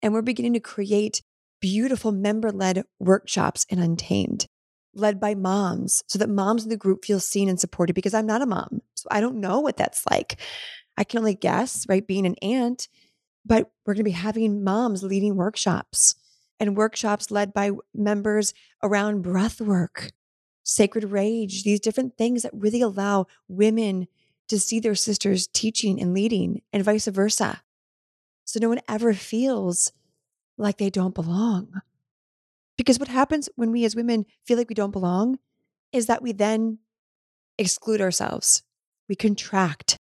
And 0.00 0.12
we're 0.12 0.22
beginning 0.22 0.54
to 0.54 0.60
create 0.60 1.22
beautiful 1.62 2.12
member 2.12 2.52
led 2.52 2.84
workshops 2.98 3.64
in 3.70 3.78
Untamed, 3.78 4.46
led 4.94 5.18
by 5.18 5.34
moms, 5.34 6.02
so 6.08 6.18
that 6.18 6.28
moms 6.28 6.64
in 6.64 6.68
the 6.68 6.76
group 6.76 7.04
feel 7.04 7.20
seen 7.20 7.48
and 7.48 7.58
supported 7.58 7.94
because 7.94 8.12
I'm 8.12 8.26
not 8.26 8.42
a 8.42 8.46
mom. 8.46 8.82
So 8.94 9.08
I 9.10 9.20
don't 9.20 9.40
know 9.40 9.60
what 9.60 9.78
that's 9.78 10.04
like. 10.10 10.38
I 10.98 11.04
can 11.04 11.20
only 11.20 11.34
guess, 11.34 11.86
right? 11.88 12.06
Being 12.06 12.26
an 12.26 12.34
aunt, 12.42 12.88
but 13.46 13.70
we're 13.86 13.94
going 13.94 14.04
to 14.04 14.04
be 14.04 14.10
having 14.10 14.62
moms 14.62 15.02
leading 15.02 15.36
workshops 15.36 16.16
and 16.60 16.76
workshops 16.76 17.30
led 17.30 17.54
by 17.54 17.70
members 17.94 18.52
around 18.82 19.22
breath 19.22 19.60
work, 19.60 20.10
sacred 20.64 21.04
rage, 21.04 21.62
these 21.62 21.80
different 21.80 22.18
things 22.18 22.42
that 22.42 22.52
really 22.52 22.82
allow 22.82 23.26
women 23.48 24.06
to 24.48 24.58
see 24.58 24.80
their 24.80 24.94
sisters 24.94 25.46
teaching 25.46 26.00
and 26.00 26.12
leading 26.12 26.60
and 26.72 26.84
vice 26.84 27.06
versa. 27.06 27.62
So 28.44 28.60
no 28.60 28.68
one 28.68 28.80
ever 28.88 29.14
feels 29.14 29.92
like 30.58 30.78
they 30.78 30.90
don't 30.90 31.14
belong. 31.14 31.82
Because 32.76 32.98
what 32.98 33.08
happens 33.08 33.48
when 33.56 33.70
we 33.70 33.84
as 33.84 33.96
women 33.96 34.26
feel 34.44 34.56
like 34.56 34.68
we 34.68 34.74
don't 34.74 34.90
belong 34.90 35.38
is 35.92 36.06
that 36.06 36.22
we 36.22 36.32
then 36.32 36.78
exclude 37.58 38.00
ourselves, 38.00 38.62
we 39.08 39.14
contract, 39.14 39.98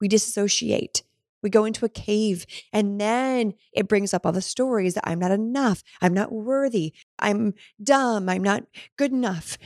we 0.00 0.08
disassociate, 0.08 1.02
we 1.42 1.50
go 1.50 1.64
into 1.64 1.84
a 1.84 1.90
cave, 1.90 2.46
and 2.72 3.00
then 3.00 3.54
it 3.72 3.88
brings 3.88 4.14
up 4.14 4.24
all 4.24 4.32
the 4.32 4.40
stories 4.40 4.94
that 4.94 5.06
I'm 5.06 5.18
not 5.18 5.30
enough, 5.30 5.82
I'm 6.00 6.14
not 6.14 6.32
worthy, 6.32 6.92
I'm 7.18 7.54
dumb, 7.82 8.28
I'm 8.28 8.42
not 8.42 8.64
good 8.96 9.12
enough. 9.12 9.58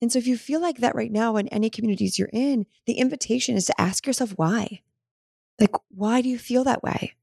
And 0.00 0.10
so, 0.12 0.18
if 0.18 0.26
you 0.26 0.36
feel 0.36 0.60
like 0.60 0.78
that 0.78 0.94
right 0.94 1.12
now 1.12 1.36
in 1.36 1.48
any 1.48 1.70
communities 1.70 2.18
you're 2.18 2.30
in, 2.32 2.66
the 2.86 2.94
invitation 2.94 3.56
is 3.56 3.66
to 3.66 3.80
ask 3.80 4.06
yourself 4.06 4.32
why. 4.36 4.80
Like, 5.60 5.74
why 5.90 6.22
do 6.22 6.28
you 6.28 6.38
feel 6.38 6.64
that 6.64 6.82
way? 6.82 7.14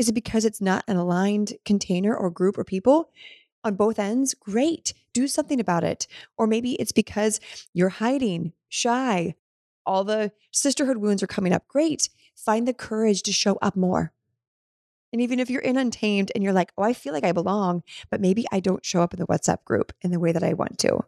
Is 0.00 0.08
it 0.08 0.14
because 0.14 0.46
it's 0.46 0.62
not 0.62 0.82
an 0.88 0.96
aligned 0.96 1.52
container 1.66 2.16
or 2.16 2.30
group 2.30 2.56
or 2.56 2.64
people 2.64 3.10
on 3.62 3.74
both 3.74 3.98
ends? 3.98 4.32
Great. 4.32 4.94
Do 5.12 5.28
something 5.28 5.60
about 5.60 5.84
it. 5.84 6.06
Or 6.38 6.46
maybe 6.46 6.72
it's 6.76 6.90
because 6.90 7.38
you're 7.74 7.90
hiding, 7.90 8.54
shy. 8.70 9.34
All 9.84 10.04
the 10.04 10.32
sisterhood 10.52 10.96
wounds 10.96 11.22
are 11.22 11.26
coming 11.26 11.52
up. 11.52 11.68
Great. 11.68 12.08
Find 12.34 12.66
the 12.66 12.72
courage 12.72 13.22
to 13.24 13.32
show 13.34 13.58
up 13.60 13.76
more. 13.76 14.14
And 15.12 15.20
even 15.20 15.38
if 15.38 15.50
you're 15.50 15.60
in 15.60 15.76
Untamed 15.76 16.32
and 16.34 16.42
you're 16.42 16.54
like, 16.54 16.72
oh, 16.78 16.82
I 16.82 16.94
feel 16.94 17.12
like 17.12 17.24
I 17.24 17.32
belong, 17.32 17.82
but 18.10 18.22
maybe 18.22 18.46
I 18.50 18.60
don't 18.60 18.86
show 18.86 19.02
up 19.02 19.12
in 19.12 19.20
the 19.20 19.26
WhatsApp 19.26 19.66
group 19.66 19.92
in 20.00 20.12
the 20.12 20.20
way 20.20 20.32
that 20.32 20.42
I 20.42 20.54
want 20.54 20.78
to, 20.78 21.00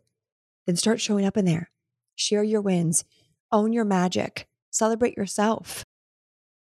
then 0.66 0.76
start 0.76 1.00
showing 1.00 1.24
up 1.24 1.38
in 1.38 1.46
there. 1.46 1.70
Share 2.14 2.42
your 2.42 2.60
wins, 2.60 3.06
own 3.50 3.72
your 3.72 3.86
magic, 3.86 4.48
celebrate 4.70 5.16
yourself 5.16 5.86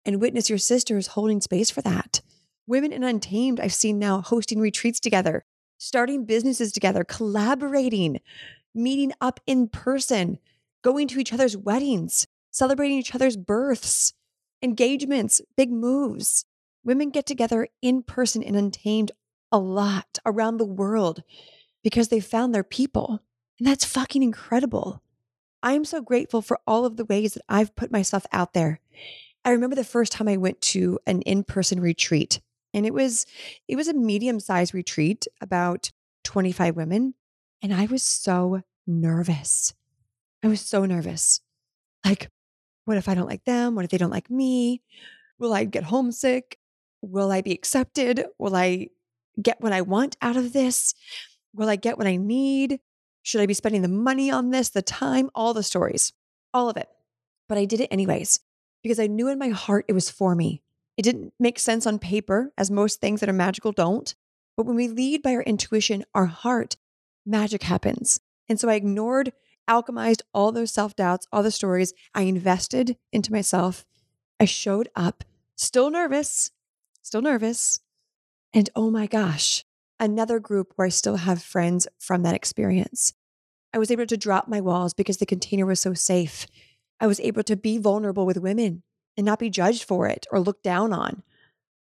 and 0.04 0.20
witness 0.20 0.48
your 0.48 0.58
sisters 0.58 1.08
holding 1.08 1.40
space 1.40 1.70
for 1.70 1.82
that. 1.82 2.20
Women 2.66 2.92
in 2.92 3.02
Untamed, 3.02 3.60
I've 3.60 3.72
seen 3.72 3.98
now 3.98 4.20
hosting 4.20 4.60
retreats 4.60 5.00
together, 5.00 5.44
starting 5.78 6.24
businesses 6.24 6.72
together, 6.72 7.04
collaborating, 7.04 8.20
meeting 8.74 9.12
up 9.20 9.40
in 9.46 9.68
person, 9.68 10.38
going 10.82 11.08
to 11.08 11.18
each 11.18 11.32
other's 11.32 11.56
weddings, 11.56 12.26
celebrating 12.50 12.98
each 12.98 13.14
other's 13.14 13.36
births, 13.36 14.14
engagements, 14.62 15.40
big 15.56 15.70
moves. 15.70 16.44
Women 16.84 17.10
get 17.10 17.26
together 17.26 17.68
in 17.82 18.02
person 18.02 18.42
in 18.42 18.54
Untamed 18.54 19.10
a 19.52 19.58
lot 19.58 20.18
around 20.24 20.56
the 20.56 20.64
world 20.64 21.22
because 21.82 22.08
they 22.08 22.20
found 22.20 22.54
their 22.54 22.64
people. 22.64 23.20
And 23.58 23.66
that's 23.66 23.84
fucking 23.84 24.22
incredible. 24.22 25.02
I 25.62 25.72
am 25.72 25.84
so 25.84 26.00
grateful 26.00 26.40
for 26.40 26.58
all 26.66 26.86
of 26.86 26.96
the 26.96 27.04
ways 27.04 27.34
that 27.34 27.42
I've 27.48 27.76
put 27.76 27.92
myself 27.92 28.24
out 28.32 28.54
there 28.54 28.80
I 29.44 29.52
remember 29.52 29.76
the 29.76 29.84
first 29.84 30.12
time 30.12 30.28
I 30.28 30.36
went 30.36 30.60
to 30.62 30.98
an 31.06 31.22
in-person 31.22 31.80
retreat 31.80 32.40
and 32.74 32.84
it 32.84 32.92
was 32.92 33.26
it 33.68 33.76
was 33.76 33.88
a 33.88 33.94
medium-sized 33.94 34.74
retreat 34.74 35.26
about 35.40 35.90
25 36.24 36.76
women 36.76 37.14
and 37.62 37.72
I 37.72 37.86
was 37.86 38.02
so 38.02 38.62
nervous. 38.86 39.74
I 40.42 40.48
was 40.48 40.60
so 40.60 40.84
nervous. 40.84 41.40
Like 42.04 42.30
what 42.84 42.96
if 42.96 43.08
I 43.08 43.14
don't 43.14 43.28
like 43.28 43.44
them? 43.44 43.74
What 43.74 43.84
if 43.84 43.90
they 43.90 43.98
don't 43.98 44.10
like 44.10 44.30
me? 44.30 44.82
Will 45.38 45.54
I 45.54 45.64
get 45.64 45.84
homesick? 45.84 46.58
Will 47.02 47.32
I 47.32 47.40
be 47.40 47.52
accepted? 47.52 48.26
Will 48.38 48.54
I 48.54 48.88
get 49.40 49.60
what 49.60 49.72
I 49.72 49.80
want 49.80 50.16
out 50.20 50.36
of 50.36 50.52
this? 50.52 50.94
Will 51.54 51.68
I 51.68 51.76
get 51.76 51.96
what 51.96 52.06
I 52.06 52.16
need? 52.16 52.80
Should 53.22 53.40
I 53.40 53.46
be 53.46 53.54
spending 53.54 53.82
the 53.82 53.88
money 53.88 54.30
on 54.30 54.50
this, 54.50 54.70
the 54.70 54.82
time, 54.82 55.30
all 55.34 55.54
the 55.54 55.62
stories, 55.62 56.12
all 56.52 56.68
of 56.68 56.76
it? 56.76 56.88
But 57.48 57.58
I 57.58 57.64
did 57.64 57.80
it 57.80 57.88
anyways 57.90 58.40
because 58.82 58.98
I 58.98 59.06
knew 59.06 59.28
in 59.28 59.38
my 59.38 59.48
heart 59.48 59.84
it 59.88 59.92
was 59.92 60.10
for 60.10 60.34
me. 60.34 60.62
It 60.96 61.02
didn't 61.02 61.32
make 61.38 61.58
sense 61.58 61.86
on 61.86 61.98
paper, 61.98 62.52
as 62.58 62.70
most 62.70 63.00
things 63.00 63.20
that 63.20 63.28
are 63.28 63.34
magical 63.34 63.72
don't. 63.72 64.14
But 64.56 64.66
when 64.66 64.76
we 64.76 64.88
lead 64.88 65.22
by 65.22 65.34
our 65.34 65.42
intuition, 65.42 66.04
our 66.14 66.26
heart, 66.26 66.76
magic 67.24 67.62
happens. 67.62 68.20
And 68.48 68.60
so 68.60 68.68
I 68.68 68.74
ignored, 68.74 69.32
alchemized 69.68 70.22
all 70.34 70.52
those 70.52 70.72
self 70.72 70.94
doubts, 70.96 71.26
all 71.32 71.42
the 71.42 71.50
stories. 71.50 71.94
I 72.14 72.22
invested 72.22 72.96
into 73.12 73.32
myself. 73.32 73.86
I 74.38 74.44
showed 74.44 74.88
up, 74.96 75.24
still 75.56 75.90
nervous, 75.90 76.50
still 77.02 77.22
nervous. 77.22 77.80
And 78.52 78.68
oh 78.74 78.90
my 78.90 79.06
gosh, 79.06 79.64
another 79.98 80.40
group 80.40 80.72
where 80.76 80.86
I 80.86 80.90
still 80.90 81.16
have 81.16 81.42
friends 81.42 81.86
from 81.98 82.22
that 82.22 82.34
experience. 82.34 83.14
I 83.72 83.78
was 83.78 83.90
able 83.90 84.06
to 84.06 84.16
drop 84.16 84.48
my 84.48 84.60
walls 84.60 84.94
because 84.94 85.18
the 85.18 85.26
container 85.26 85.64
was 85.64 85.80
so 85.80 85.94
safe. 85.94 86.46
I 87.00 87.06
was 87.06 87.20
able 87.20 87.42
to 87.44 87.56
be 87.56 87.78
vulnerable 87.78 88.26
with 88.26 88.36
women 88.36 88.82
and 89.16 89.24
not 89.24 89.38
be 89.38 89.50
judged 89.50 89.84
for 89.84 90.06
it 90.06 90.26
or 90.30 90.38
looked 90.38 90.62
down 90.62 90.92
on. 90.92 91.22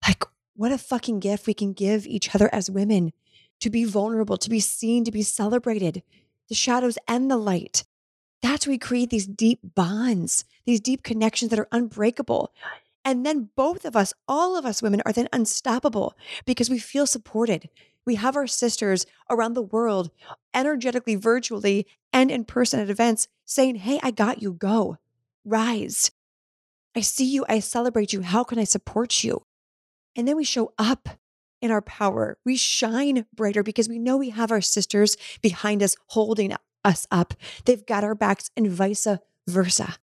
Like, 0.08 0.24
what 0.56 0.72
a 0.72 0.78
fucking 0.78 1.20
gift 1.20 1.46
we 1.46 1.54
can 1.54 1.74
give 1.74 2.08
each 2.08 2.34
other 2.34 2.50
as 2.54 2.70
women 2.70 3.12
to 3.60 3.70
be 3.70 3.84
vulnerable, 3.84 4.38
to 4.38 4.50
be 4.50 4.60
seen, 4.60 5.04
to 5.04 5.12
be 5.12 5.22
celebrated, 5.22 6.04
the 6.48 6.56
shadows 6.56 6.98
and 7.08 7.30
the 7.30 7.38
light. 7.38 7.84
That's 8.42 8.66
where 8.66 8.74
we 8.74 8.78
create 8.78 9.10
these 9.10 9.28
deep 9.28 9.60
bonds, 9.76 10.46
these 10.66 10.80
deep 10.80 11.04
connections 11.04 11.50
that 11.50 11.60
are 11.60 11.68
unbreakable. 11.72 12.54
And 13.04 13.26
then 13.26 13.50
both 13.56 13.86
of 13.86 13.96
us, 13.96 14.14
all 14.28 14.58
of 14.58 14.66
us 14.66 14.82
women, 14.82 15.02
are 15.06 15.14
then 15.14 15.28
unstoppable 15.34 16.16
because 16.46 16.70
we 16.70 16.80
feel 16.80 17.06
supported. 17.06 17.70
We 18.06 18.16
have 18.16 18.36
our 18.36 18.48
sisters 18.48 19.06
around 19.30 19.54
the 19.54 19.62
world, 19.62 20.10
energetically, 20.54 21.16
virtually, 21.16 21.86
and 22.14 22.32
in 22.32 22.46
person 22.46 22.80
at 22.80 22.90
events 22.90 23.28
saying, 23.46 23.76
Hey, 23.76 24.00
I 24.02 24.12
got 24.12 24.42
you. 24.42 24.54
Go, 24.54 24.98
rise. 25.46 26.12
I 26.96 27.02
see 27.02 27.26
you. 27.26 27.46
I 27.48 27.60
celebrate 27.60 28.14
you. 28.14 28.22
How 28.22 28.44
can 28.44 28.60
I 28.60 28.64
support 28.64 29.24
you? 29.24 29.44
And 30.16 30.28
then 30.28 30.36
we 30.36 30.44
show 30.44 30.74
up 30.78 31.10
in 31.62 31.72
our 31.72 31.82
power. 31.82 32.38
We 32.46 32.56
shine 32.56 33.26
brighter 33.36 33.64
because 33.64 33.90
we 33.90 34.00
know 34.00 34.18
we 34.18 34.30
have 34.30 34.52
our 34.52 34.62
sisters 34.62 35.18
behind 35.42 35.84
us 35.84 35.96
holding 36.08 36.54
us 36.84 37.06
up. 37.12 37.34
They've 37.66 37.86
got 37.86 38.04
our 38.04 38.16
backs 38.16 38.50
and 38.56 38.70
vice 38.70 39.08
versa. 39.48 39.98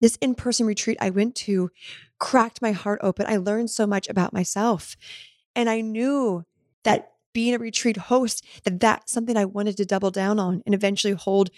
This 0.00 0.16
in 0.16 0.34
person 0.34 0.66
retreat 0.66 0.98
I 1.00 1.10
went 1.10 1.36
to 1.36 1.70
cracked 2.18 2.60
my 2.60 2.72
heart 2.72 3.00
open. 3.02 3.26
I 3.28 3.36
learned 3.36 3.70
so 3.70 3.86
much 3.86 4.08
about 4.08 4.32
myself. 4.32 4.96
And 5.54 5.70
I 5.70 5.80
knew 5.80 6.44
that 6.84 7.12
being 7.32 7.54
a 7.54 7.58
retreat 7.58 7.96
host, 7.96 8.44
that 8.64 8.80
that's 8.80 9.12
something 9.12 9.36
I 9.36 9.44
wanted 9.44 9.76
to 9.78 9.84
double 9.84 10.10
down 10.10 10.38
on 10.38 10.62
and 10.66 10.74
eventually 10.74 11.14
hold 11.14 11.50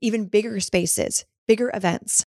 even 0.00 0.26
bigger 0.26 0.60
spaces, 0.60 1.24
bigger 1.46 1.70
events. 1.72 2.24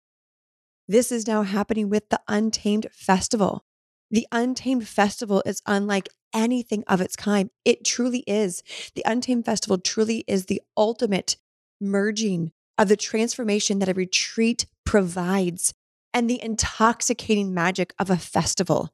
This 0.91 1.13
is 1.13 1.27
now 1.27 1.43
happening 1.43 1.91
with 1.91 2.09
the 2.09 2.21
Untamed 2.29 2.87
Festival. 2.91 3.63
The 4.11 4.27
Untamed 4.33 4.89
Festival 4.89 5.43
is 5.45 5.61
unlike 5.67 6.09
anything 6.35 6.83
of 6.87 7.03
its 7.03 7.15
kind. 7.15 7.51
It 7.67 7.85
truly 7.85 8.21
is. 8.21 8.63
The 8.95 9.03
Untamed 9.05 9.45
Festival 9.45 9.77
truly 9.77 10.25
is 10.27 10.47
the 10.47 10.63
ultimate 10.79 11.37
merging 11.79 12.53
of 12.79 12.89
the 12.89 12.97
transformation 12.97 13.81
that 13.81 13.91
a 13.91 13.95
retreat 13.95 14.65
provides 14.87 15.75
and 16.15 16.29
the 16.29 16.43
intoxicating 16.43 17.53
magic 17.53 17.93
of 17.99 18.09
a 18.09 18.17
festival. 18.17 18.89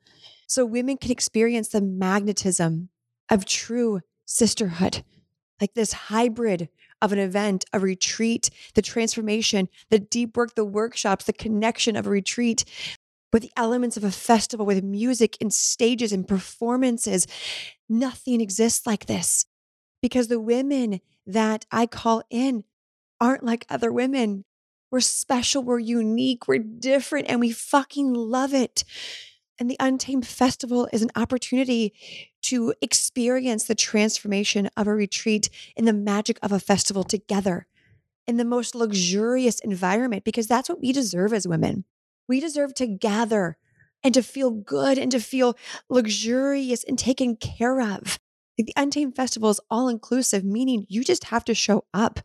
So 0.49 0.67
women 0.67 0.97
can 0.97 1.13
experience 1.13 1.69
the 1.69 1.81
magnetism 1.81 2.89
of 3.31 3.45
true 3.45 4.01
sisterhood, 4.25 5.05
like 5.61 5.75
this 5.75 5.93
hybrid 5.93 6.71
of 7.05 7.13
an 7.13 7.19
event, 7.19 7.65
a 7.73 7.79
retreat, 7.79 8.51
the 8.75 8.83
transformation, 8.83 9.69
the 9.91 9.99
deep 9.99 10.37
work, 10.37 10.55
the 10.55 10.65
workshops, 10.65 11.27
the 11.27 11.33
connection 11.33 11.97
of 11.97 12.07
a 12.07 12.11
retreat 12.11 12.65
with 13.33 13.43
the 13.43 13.53
elements 13.57 13.97
of 13.97 14.05
a 14.05 14.11
festival 14.11 14.65
with 14.65 14.83
music 14.83 15.37
and 15.41 15.53
stages 15.53 16.13
and 16.13 16.27
performances. 16.27 17.27
Nothing 17.89 18.41
exists 18.41 18.87
like 18.87 19.07
this 19.07 19.45
because 20.01 20.29
the 20.29 20.41
women 20.41 21.01
that 21.27 21.67
I 21.71 21.87
call 21.87 22.23
in 22.31 22.65
aren't 23.21 23.45
like 23.45 23.67
other 23.69 23.93
women. 23.93 24.45
We're 24.91 25.01
special, 25.01 25.63
we're 25.63 25.81
unique, 25.81 26.47
we're 26.47 26.59
different, 26.59 27.29
and 27.29 27.41
we 27.41 27.51
fucking 27.51 28.15
love 28.15 28.55
it. 28.55 28.85
And 29.59 29.71
the 29.71 29.77
Untamed 29.81 30.27
Festival 30.27 30.89
is 30.93 31.03
an 31.03 31.11
opportunity 31.17 31.93
to 32.45 32.75
experience 32.81 33.65
the 33.65 33.75
transformation 33.75 34.69
of 34.77 34.87
a 34.87 34.95
retreat 34.95 35.49
in 35.77 35.85
the 35.85 35.93
magic 35.93 36.39
of 36.43 36.53
a 36.53 36.61
festival 36.61 37.05
together 37.05 37.67
in 38.27 38.37
the 38.37 38.45
most 38.45 38.75
luxurious 38.75 39.61
environment, 39.61 40.25
because 40.25 40.47
that's 40.47 40.69
what 40.69 40.81
we 40.81 40.93
deserve 40.93 41.33
as 41.33 41.47
women. 41.47 41.85
We 42.29 42.41
deserve 42.41 42.75
to 42.75 42.87
gather 42.87 43.57
and 44.03 44.15
to 44.15 44.23
feel 44.23 44.51
good 44.51 44.99
and 44.99 45.11
to 45.13 45.21
feel 45.21 45.57
luxurious 45.89 46.85
and 46.85 46.99
taken 46.99 47.37
care 47.37 47.81
of. 47.81 48.19
The 48.57 48.73
Untamed 48.77 49.17
Festival 49.17 49.51
is 49.51 49.61
all 49.71 49.89
inclusive, 49.89 50.45
meaning 50.45 50.87
you 50.89 51.03
just 51.03 51.25
have 51.25 51.45
to 51.47 51.55
show 51.55 51.85
up 51.93 52.21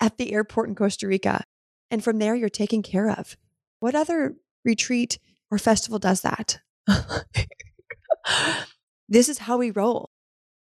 at 0.00 0.18
the 0.18 0.32
airport 0.32 0.68
in 0.68 0.74
Costa 0.74 1.06
Rica. 1.06 1.44
And 1.90 2.02
from 2.02 2.18
there, 2.18 2.34
you're 2.34 2.48
taken 2.48 2.82
care 2.82 3.10
of. 3.10 3.36
What 3.80 3.94
other 3.94 4.34
retreat 4.64 5.18
or 5.50 5.58
festival 5.58 5.98
does 5.98 6.22
that? 6.22 6.58
this 9.08 9.28
is 9.28 9.38
how 9.38 9.58
we 9.58 9.70
roll. 9.70 10.10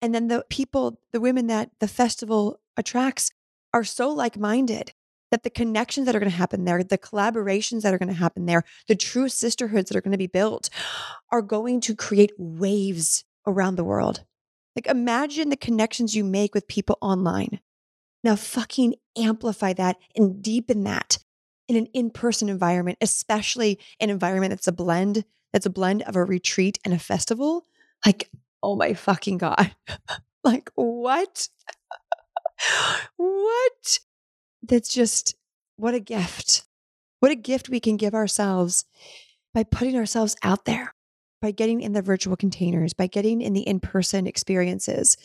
And 0.02 0.14
then 0.14 0.28
the 0.28 0.44
people, 0.50 1.00
the 1.12 1.20
women 1.20 1.46
that 1.46 1.70
the 1.80 1.88
festival 1.88 2.60
attracts 2.76 3.30
are 3.72 3.84
so 3.84 4.10
like 4.10 4.38
minded 4.38 4.92
that 5.30 5.42
the 5.42 5.50
connections 5.50 6.06
that 6.06 6.14
are 6.14 6.20
going 6.20 6.30
to 6.30 6.36
happen 6.36 6.64
there, 6.64 6.82
the 6.84 6.98
collaborations 6.98 7.82
that 7.82 7.92
are 7.92 7.98
going 7.98 8.08
to 8.08 8.14
happen 8.14 8.46
there, 8.46 8.62
the 8.88 8.94
true 8.94 9.28
sisterhoods 9.28 9.88
that 9.88 9.96
are 9.96 10.00
going 10.00 10.12
to 10.12 10.18
be 10.18 10.26
built 10.26 10.70
are 11.32 11.42
going 11.42 11.80
to 11.80 11.96
create 11.96 12.32
waves 12.38 13.24
around 13.46 13.76
the 13.76 13.84
world. 13.84 14.24
Like 14.76 14.86
imagine 14.86 15.48
the 15.48 15.56
connections 15.56 16.14
you 16.14 16.22
make 16.22 16.54
with 16.54 16.68
people 16.68 16.98
online. 17.00 17.60
Now 18.22 18.36
fucking 18.36 18.94
amplify 19.16 19.72
that 19.74 19.96
and 20.14 20.42
deepen 20.42 20.84
that 20.84 21.18
in 21.68 21.76
an 21.76 21.86
in-person 21.86 22.48
environment, 22.48 22.98
especially 23.00 23.80
an 23.98 24.10
environment 24.10 24.50
that's 24.50 24.68
a 24.68 24.72
blend, 24.72 25.24
that's 25.52 25.66
a 25.66 25.70
blend 25.70 26.02
of 26.02 26.14
a 26.14 26.24
retreat 26.24 26.78
and 26.84 26.94
a 26.94 26.98
festival. 26.98 27.64
Like, 28.04 28.30
oh 28.62 28.76
my 28.76 28.94
fucking 28.94 29.38
God. 29.38 29.74
like 30.44 30.70
what? 30.74 31.48
what? 33.16 33.98
That's 34.62 34.92
just 34.92 35.34
what 35.76 35.94
a 35.94 36.00
gift. 36.00 36.64
What 37.20 37.32
a 37.32 37.36
gift 37.36 37.68
we 37.68 37.80
can 37.80 37.96
give 37.96 38.14
ourselves 38.14 38.84
by 39.54 39.64
putting 39.64 39.96
ourselves 39.96 40.36
out 40.42 40.64
there 40.64 40.92
by 41.40 41.50
getting 41.50 41.80
in 41.80 41.92
the 41.92 42.02
virtual 42.02 42.36
containers, 42.36 42.92
by 42.92 43.06
getting 43.06 43.40
in 43.40 43.52
the 43.52 43.60
in 43.60 43.80
person 43.80 44.26
experiences. 44.26 45.16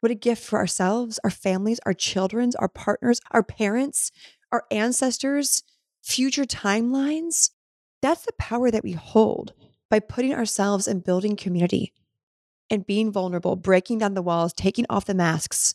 What 0.00 0.12
a 0.12 0.14
gift 0.14 0.44
for 0.44 0.58
ourselves, 0.58 1.18
our 1.24 1.30
families, 1.30 1.80
our 1.84 1.92
children's, 1.92 2.54
our 2.56 2.68
partners, 2.68 3.20
our 3.32 3.42
parents, 3.42 4.12
our 4.52 4.64
ancestors, 4.70 5.62
future 6.02 6.44
timelines. 6.44 7.50
That's 8.00 8.24
the 8.24 8.32
power 8.38 8.70
that 8.70 8.84
we 8.84 8.92
hold 8.92 9.52
by 9.90 9.98
putting 10.00 10.34
ourselves 10.34 10.86
and 10.86 11.04
building 11.04 11.36
community 11.36 11.92
and 12.70 12.86
being 12.86 13.12
vulnerable, 13.12 13.56
breaking 13.56 13.98
down 13.98 14.14
the 14.14 14.22
walls, 14.22 14.52
taking 14.52 14.86
off 14.90 15.06
the 15.06 15.14
masks, 15.14 15.74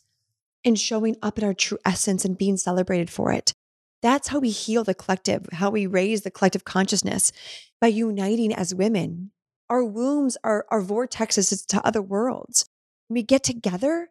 and 0.64 0.78
showing 0.78 1.16
up 1.22 1.38
in 1.38 1.44
our 1.44 1.54
true 1.54 1.78
essence 1.84 2.24
and 2.24 2.38
being 2.38 2.56
celebrated 2.56 3.10
for 3.10 3.32
it. 3.32 3.54
That's 4.02 4.28
how 4.28 4.38
we 4.38 4.50
heal 4.50 4.84
the 4.84 4.94
collective, 4.94 5.46
how 5.52 5.70
we 5.70 5.86
raise 5.86 6.22
the 6.22 6.30
collective 6.30 6.64
consciousness 6.64 7.32
by 7.80 7.88
uniting 7.88 8.52
as 8.54 8.74
women, 8.74 9.30
our 9.68 9.84
wombs 9.84 10.36
are, 10.44 10.66
are 10.70 10.82
vortexes 10.82 11.66
to 11.66 11.86
other 11.86 12.02
worlds. 12.02 12.66
When 13.08 13.16
we 13.16 13.22
get 13.22 13.42
together, 13.42 14.10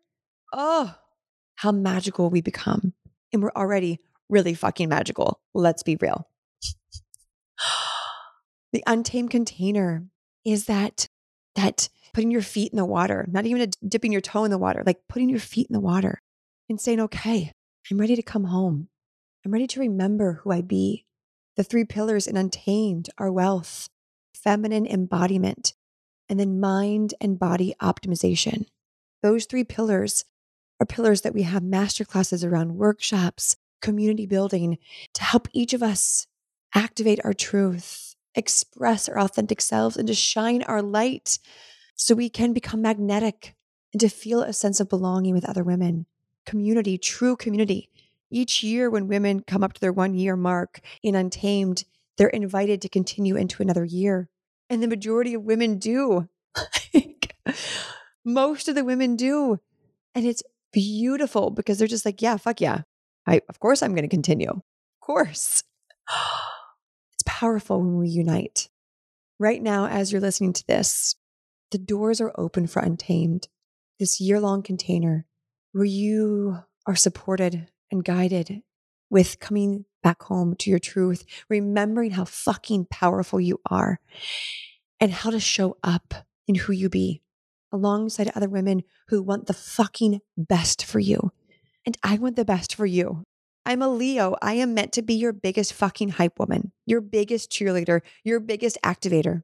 oh, 0.51 0.95
how 1.55 1.71
magical 1.71 2.29
we 2.29 2.41
become. 2.41 2.93
And 3.31 3.41
we're 3.41 3.51
already 3.55 3.99
really 4.29 4.53
fucking 4.53 4.89
magical. 4.89 5.39
Let's 5.53 5.83
be 5.83 5.97
real. 5.99 6.27
the 8.73 8.83
untamed 8.87 9.31
container 9.31 10.05
is 10.45 10.65
that 10.65 11.07
that 11.55 11.89
putting 12.13 12.31
your 12.31 12.41
feet 12.41 12.71
in 12.71 12.77
the 12.77 12.85
water, 12.85 13.25
not 13.29 13.45
even 13.45 13.69
dipping 13.87 14.11
your 14.11 14.21
toe 14.21 14.43
in 14.43 14.51
the 14.51 14.57
water, 14.57 14.83
like 14.85 14.99
putting 15.09 15.29
your 15.29 15.39
feet 15.39 15.67
in 15.69 15.73
the 15.73 15.79
water 15.79 16.19
and 16.69 16.79
saying, 16.79 16.99
okay, 16.99 17.51
I'm 17.89 17.97
ready 17.97 18.15
to 18.15 18.21
come 18.21 18.45
home. 18.45 18.87
I'm 19.45 19.51
ready 19.51 19.67
to 19.67 19.79
remember 19.79 20.41
who 20.43 20.51
I 20.51 20.61
be. 20.61 21.05
The 21.57 21.63
three 21.63 21.85
pillars 21.85 22.27
in 22.27 22.37
Untamed 22.37 23.09
are 23.17 23.31
wealth, 23.31 23.89
feminine 24.33 24.87
embodiment, 24.87 25.73
and 26.29 26.39
then 26.39 26.59
mind 26.59 27.13
and 27.19 27.37
body 27.37 27.75
optimization. 27.81 28.65
Those 29.21 29.45
three 29.45 29.63
pillars 29.63 30.25
are 30.79 30.85
pillars 30.85 31.21
that 31.21 31.33
we 31.33 31.43
have 31.43 31.63
masterclasses 31.63 32.49
around 32.49 32.77
workshops, 32.77 33.57
community 33.81 34.25
building 34.25 34.77
to 35.13 35.23
help 35.23 35.47
each 35.51 35.73
of 35.73 35.83
us 35.83 36.25
activate 36.73 37.19
our 37.23 37.33
truth, 37.33 38.15
express 38.33 39.07
our 39.07 39.19
authentic 39.19 39.61
selves, 39.61 39.97
and 39.97 40.07
to 40.07 40.13
shine 40.13 40.63
our 40.63 40.81
light 40.81 41.37
so 41.95 42.15
we 42.15 42.29
can 42.29 42.53
become 42.53 42.81
magnetic 42.81 43.55
and 43.93 43.99
to 44.01 44.09
feel 44.09 44.41
a 44.41 44.53
sense 44.53 44.79
of 44.79 44.89
belonging 44.89 45.33
with 45.33 45.47
other 45.47 45.63
women. 45.63 46.05
Community, 46.45 46.97
true 46.97 47.35
community. 47.35 47.89
Each 48.29 48.63
year, 48.63 48.89
when 48.89 49.07
women 49.07 49.41
come 49.41 49.63
up 49.63 49.73
to 49.73 49.81
their 49.81 49.93
one 49.93 50.15
year 50.15 50.35
mark 50.35 50.81
in 51.03 51.15
Untamed, 51.15 51.85
they're 52.17 52.27
invited 52.27 52.81
to 52.81 52.89
continue 52.89 53.35
into 53.35 53.61
another 53.61 53.85
year. 53.85 54.29
And 54.69 54.81
the 54.81 54.87
majority 54.87 55.33
of 55.33 55.43
women 55.43 55.77
do. 55.77 56.27
Most 58.25 58.67
of 58.67 58.75
the 58.75 58.83
women 58.83 59.15
do. 59.15 59.59
And 60.15 60.25
it's 60.25 60.43
beautiful 60.71 61.51
because 61.51 61.77
they're 61.77 61.87
just 61.87 62.05
like, 62.05 62.21
yeah, 62.21 62.37
fuck 62.37 62.59
yeah. 62.59 62.81
I 63.27 63.41
of 63.47 63.59
course 63.59 63.81
I'm 63.81 63.91
going 63.91 64.03
to 64.03 64.09
continue. 64.09 64.49
Of 64.49 64.99
course. 64.99 65.63
It's 67.13 67.23
powerful 67.27 67.79
when 67.79 67.99
we 67.99 68.09
unite. 68.09 68.69
Right 69.37 69.61
now 69.61 69.85
as 69.85 70.11
you're 70.11 70.19
listening 70.19 70.53
to 70.53 70.65
this, 70.65 71.15
the 71.73 71.79
doors 71.79 72.21
are 72.21 72.31
open 72.37 72.67
for 72.67 72.81
Untamed, 72.81 73.49
this 73.99 74.21
year-long 74.21 74.61
container 74.61 75.25
where 75.71 75.83
you 75.83 76.59
are 76.85 76.95
supported 76.95 77.67
and 77.91 78.05
guided 78.05 78.61
with 79.09 79.39
coming 79.39 79.85
back 80.03 80.21
home 80.21 80.55
to 80.59 80.69
your 80.69 80.77
truth, 80.77 81.25
remembering 81.49 82.11
how 82.11 82.25
fucking 82.25 82.85
powerful 82.91 83.41
you 83.41 83.59
are 83.69 83.99
and 84.99 85.11
how 85.11 85.31
to 85.31 85.39
show 85.39 85.75
up 85.83 86.13
in 86.47 86.55
who 86.55 86.73
you 86.73 86.89
be 86.89 87.21
alongside 87.71 88.31
other 88.35 88.49
women 88.49 88.83
who 89.07 89.23
want 89.23 89.47
the 89.47 89.53
fucking 89.53 90.21
best 90.37 90.85
for 90.85 90.99
you. 90.99 91.31
And 91.87 91.97
I 92.03 92.17
want 92.17 92.35
the 92.35 92.45
best 92.45 92.75
for 92.75 92.85
you. 92.85 93.23
I'm 93.65 93.81
a 93.81 93.89
Leo. 93.89 94.35
I 94.43 94.53
am 94.53 94.75
meant 94.75 94.91
to 94.93 95.01
be 95.01 95.15
your 95.15 95.33
biggest 95.33 95.73
fucking 95.73 96.09
hype 96.09 96.37
woman, 96.37 96.71
your 96.85 97.01
biggest 97.01 97.51
cheerleader, 97.51 98.01
your 98.23 98.39
biggest 98.39 98.77
activator. 98.83 99.41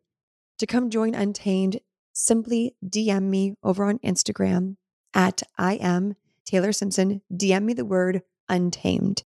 To 0.60 0.68
come 0.68 0.90
join 0.90 1.16
Untamed, 1.16 1.80
simply 2.20 2.76
DM 2.86 3.24
me 3.24 3.56
over 3.64 3.86
on 3.86 3.98
Instagram 4.00 4.76
at 5.14 5.42
I 5.58 5.76
am 5.76 6.16
Taylor 6.46 6.72
Simpson. 6.72 7.22
DM 7.34 7.64
me 7.64 7.74
the 7.74 7.86
word 7.86 8.22
untamed. 8.48 9.24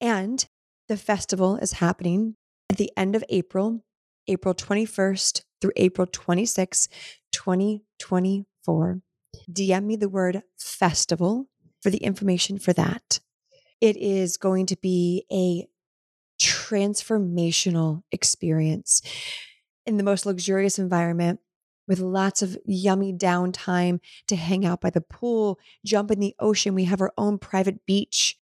And 0.00 0.46
the 0.88 0.96
festival 0.96 1.56
is 1.56 1.72
happening 1.72 2.36
at 2.70 2.76
the 2.76 2.90
end 2.96 3.16
of 3.16 3.24
April, 3.28 3.84
April 4.28 4.54
21st 4.54 5.42
through 5.60 5.72
April 5.76 6.06
26th, 6.06 6.88
2024. 7.32 9.00
DM 9.50 9.84
me 9.84 9.96
the 9.96 10.08
word 10.08 10.42
festival 10.58 11.48
for 11.82 11.90
the 11.90 11.98
information 11.98 12.58
for 12.58 12.72
that. 12.72 13.20
It 13.80 13.96
is 13.96 14.36
going 14.36 14.66
to 14.66 14.76
be 14.76 15.24
a 15.32 15.66
transformational 16.40 18.02
experience 18.12 19.02
in 19.84 19.96
the 19.96 20.02
most 20.02 20.26
luxurious 20.26 20.78
environment 20.78 21.40
with 21.90 21.98
lots 21.98 22.40
of 22.40 22.56
yummy 22.64 23.12
downtime 23.12 23.98
to 24.28 24.36
hang 24.36 24.64
out 24.64 24.80
by 24.80 24.90
the 24.90 25.00
pool, 25.00 25.58
jump 25.84 26.12
in 26.12 26.20
the 26.20 26.36
ocean. 26.38 26.72
We 26.72 26.84
have 26.84 27.00
our 27.00 27.12
own 27.18 27.36
private 27.36 27.84
beach. 27.84 28.38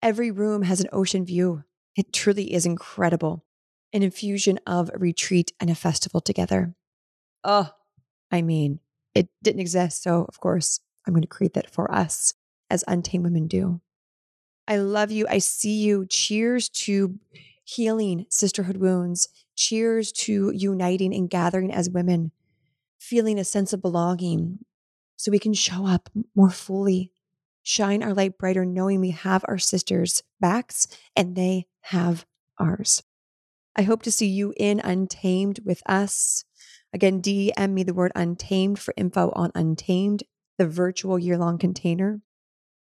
Every 0.00 0.30
room 0.30 0.62
has 0.62 0.80
an 0.80 0.88
ocean 0.92 1.26
view. 1.26 1.64
It 1.96 2.12
truly 2.12 2.54
is 2.54 2.64
incredible. 2.64 3.44
An 3.92 4.04
infusion 4.04 4.60
of 4.68 4.88
a 4.94 4.98
retreat 4.98 5.52
and 5.58 5.68
a 5.68 5.74
festival 5.74 6.20
together. 6.20 6.76
Oh, 7.42 7.70
I 8.30 8.40
mean, 8.40 8.78
it 9.16 9.30
didn't 9.42 9.62
exist. 9.62 10.04
So, 10.04 10.24
of 10.28 10.38
course, 10.38 10.78
I'm 11.04 11.12
going 11.12 11.22
to 11.22 11.28
create 11.28 11.54
that 11.54 11.68
for 11.68 11.92
us 11.92 12.34
as 12.70 12.84
untamed 12.86 13.24
women 13.24 13.48
do. 13.48 13.80
I 14.68 14.76
love 14.76 15.10
you. 15.10 15.26
I 15.28 15.38
see 15.38 15.82
you. 15.82 16.06
Cheers 16.06 16.68
to 16.68 17.18
healing 17.64 18.26
sisterhood 18.30 18.76
wounds. 18.76 19.26
Cheers 19.56 20.12
to 20.12 20.52
uniting 20.54 21.12
and 21.12 21.28
gathering 21.28 21.72
as 21.72 21.90
women 21.90 22.30
feeling 23.02 23.38
a 23.38 23.44
sense 23.44 23.72
of 23.72 23.82
belonging 23.82 24.60
so 25.16 25.30
we 25.30 25.38
can 25.38 25.52
show 25.52 25.86
up 25.86 26.08
more 26.34 26.50
fully, 26.50 27.10
shine 27.62 28.02
our 28.02 28.14
light 28.14 28.38
brighter, 28.38 28.64
knowing 28.64 29.00
we 29.00 29.10
have 29.10 29.44
our 29.48 29.58
sisters' 29.58 30.22
backs 30.40 30.86
and 31.16 31.34
they 31.34 31.66
have 31.80 32.24
ours. 32.58 33.02
I 33.74 33.82
hope 33.82 34.02
to 34.02 34.12
see 34.12 34.26
you 34.26 34.54
in 34.56 34.80
Untamed 34.80 35.60
with 35.64 35.82
us. 35.86 36.44
Again, 36.92 37.20
DM 37.20 37.72
me 37.72 37.82
the 37.82 37.94
word 37.94 38.12
Untamed 38.14 38.78
for 38.78 38.94
info 38.96 39.32
on 39.34 39.50
Untamed, 39.54 40.22
the 40.58 40.66
virtual 40.66 41.18
year 41.18 41.38
long 41.38 41.58
container 41.58 42.20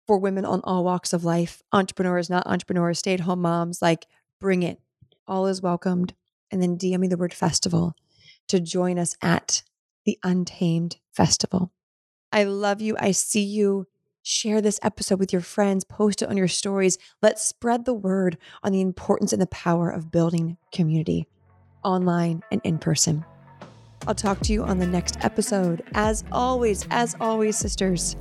for 0.06 0.20
women 0.20 0.46
on 0.46 0.62
all 0.64 0.84
walks 0.84 1.14
of 1.14 1.24
life, 1.24 1.62
entrepreneurs, 1.72 2.30
not 2.30 2.46
entrepreneurs, 2.46 3.00
stay 3.00 3.14
at 3.14 3.22
home 3.22 3.42
moms. 3.42 3.82
Like, 3.82 4.06
bring 4.40 4.62
it. 4.62 4.80
All 5.28 5.48
is 5.48 5.62
welcomed. 5.62 6.14
And 6.52 6.62
then 6.62 6.78
DM 6.78 7.00
me 7.00 7.08
the 7.08 7.18
word 7.18 7.34
festival 7.34 7.96
to 8.50 8.60
join 8.60 9.00
us 9.00 9.16
at 9.22 9.64
the 10.06 10.18
Untamed 10.24 10.98
Festival. 11.12 11.72
I 12.32 12.44
love 12.44 12.82
you. 12.82 12.96
I 13.00 13.12
see 13.12 13.44
you. 13.44 13.88
Share 14.24 14.62
this 14.62 14.80
episode 14.82 15.20
with 15.20 15.34
your 15.34 15.42
friends, 15.42 15.84
post 15.84 16.22
it 16.22 16.30
on 16.30 16.38
your 16.38 16.48
stories. 16.48 16.98
Let's 17.22 17.46
spread 17.46 17.84
the 17.84 17.94
word 17.94 18.38
on 18.64 18.72
the 18.72 18.80
importance 18.80 19.34
and 19.34 19.42
the 19.42 19.48
power 19.48 19.90
of 19.90 20.12
building 20.12 20.58
community 20.72 21.28
online 21.84 22.42
and 22.50 22.62
in 22.64 22.78
person. 22.80 23.26
I'll 24.08 24.16
talk 24.16 24.40
to 24.42 24.54
you 24.54 24.64
on 24.64 24.80
the 24.80 24.88
next 24.88 25.24
episode. 25.24 25.84
As 25.94 26.24
always, 26.32 26.88
as 26.90 27.16
always, 27.20 27.58
sisters, 27.58 28.16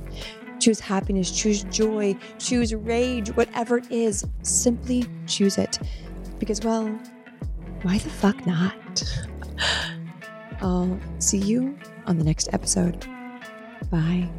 choose 0.59 0.79
happiness, 0.79 1.31
choose 1.31 1.63
joy, 1.65 2.17
choose 2.37 2.73
rage, 2.73 3.29
whatever 3.29 3.77
it 3.77 3.91
is, 3.91 4.25
simply 4.43 5.05
choose 5.25 5.57
it. 5.57 5.79
Because, 6.39 6.61
well, 6.61 6.87
why 7.81 7.97
the 7.97 8.09
fuck 8.09 8.45
not? 8.45 9.03
I'll 10.63 10.97
see 11.19 11.37
you 11.37 11.77
on 12.07 12.17
the 12.17 12.23
next 12.23 12.49
episode. 12.53 13.05
Bye. 13.91 14.29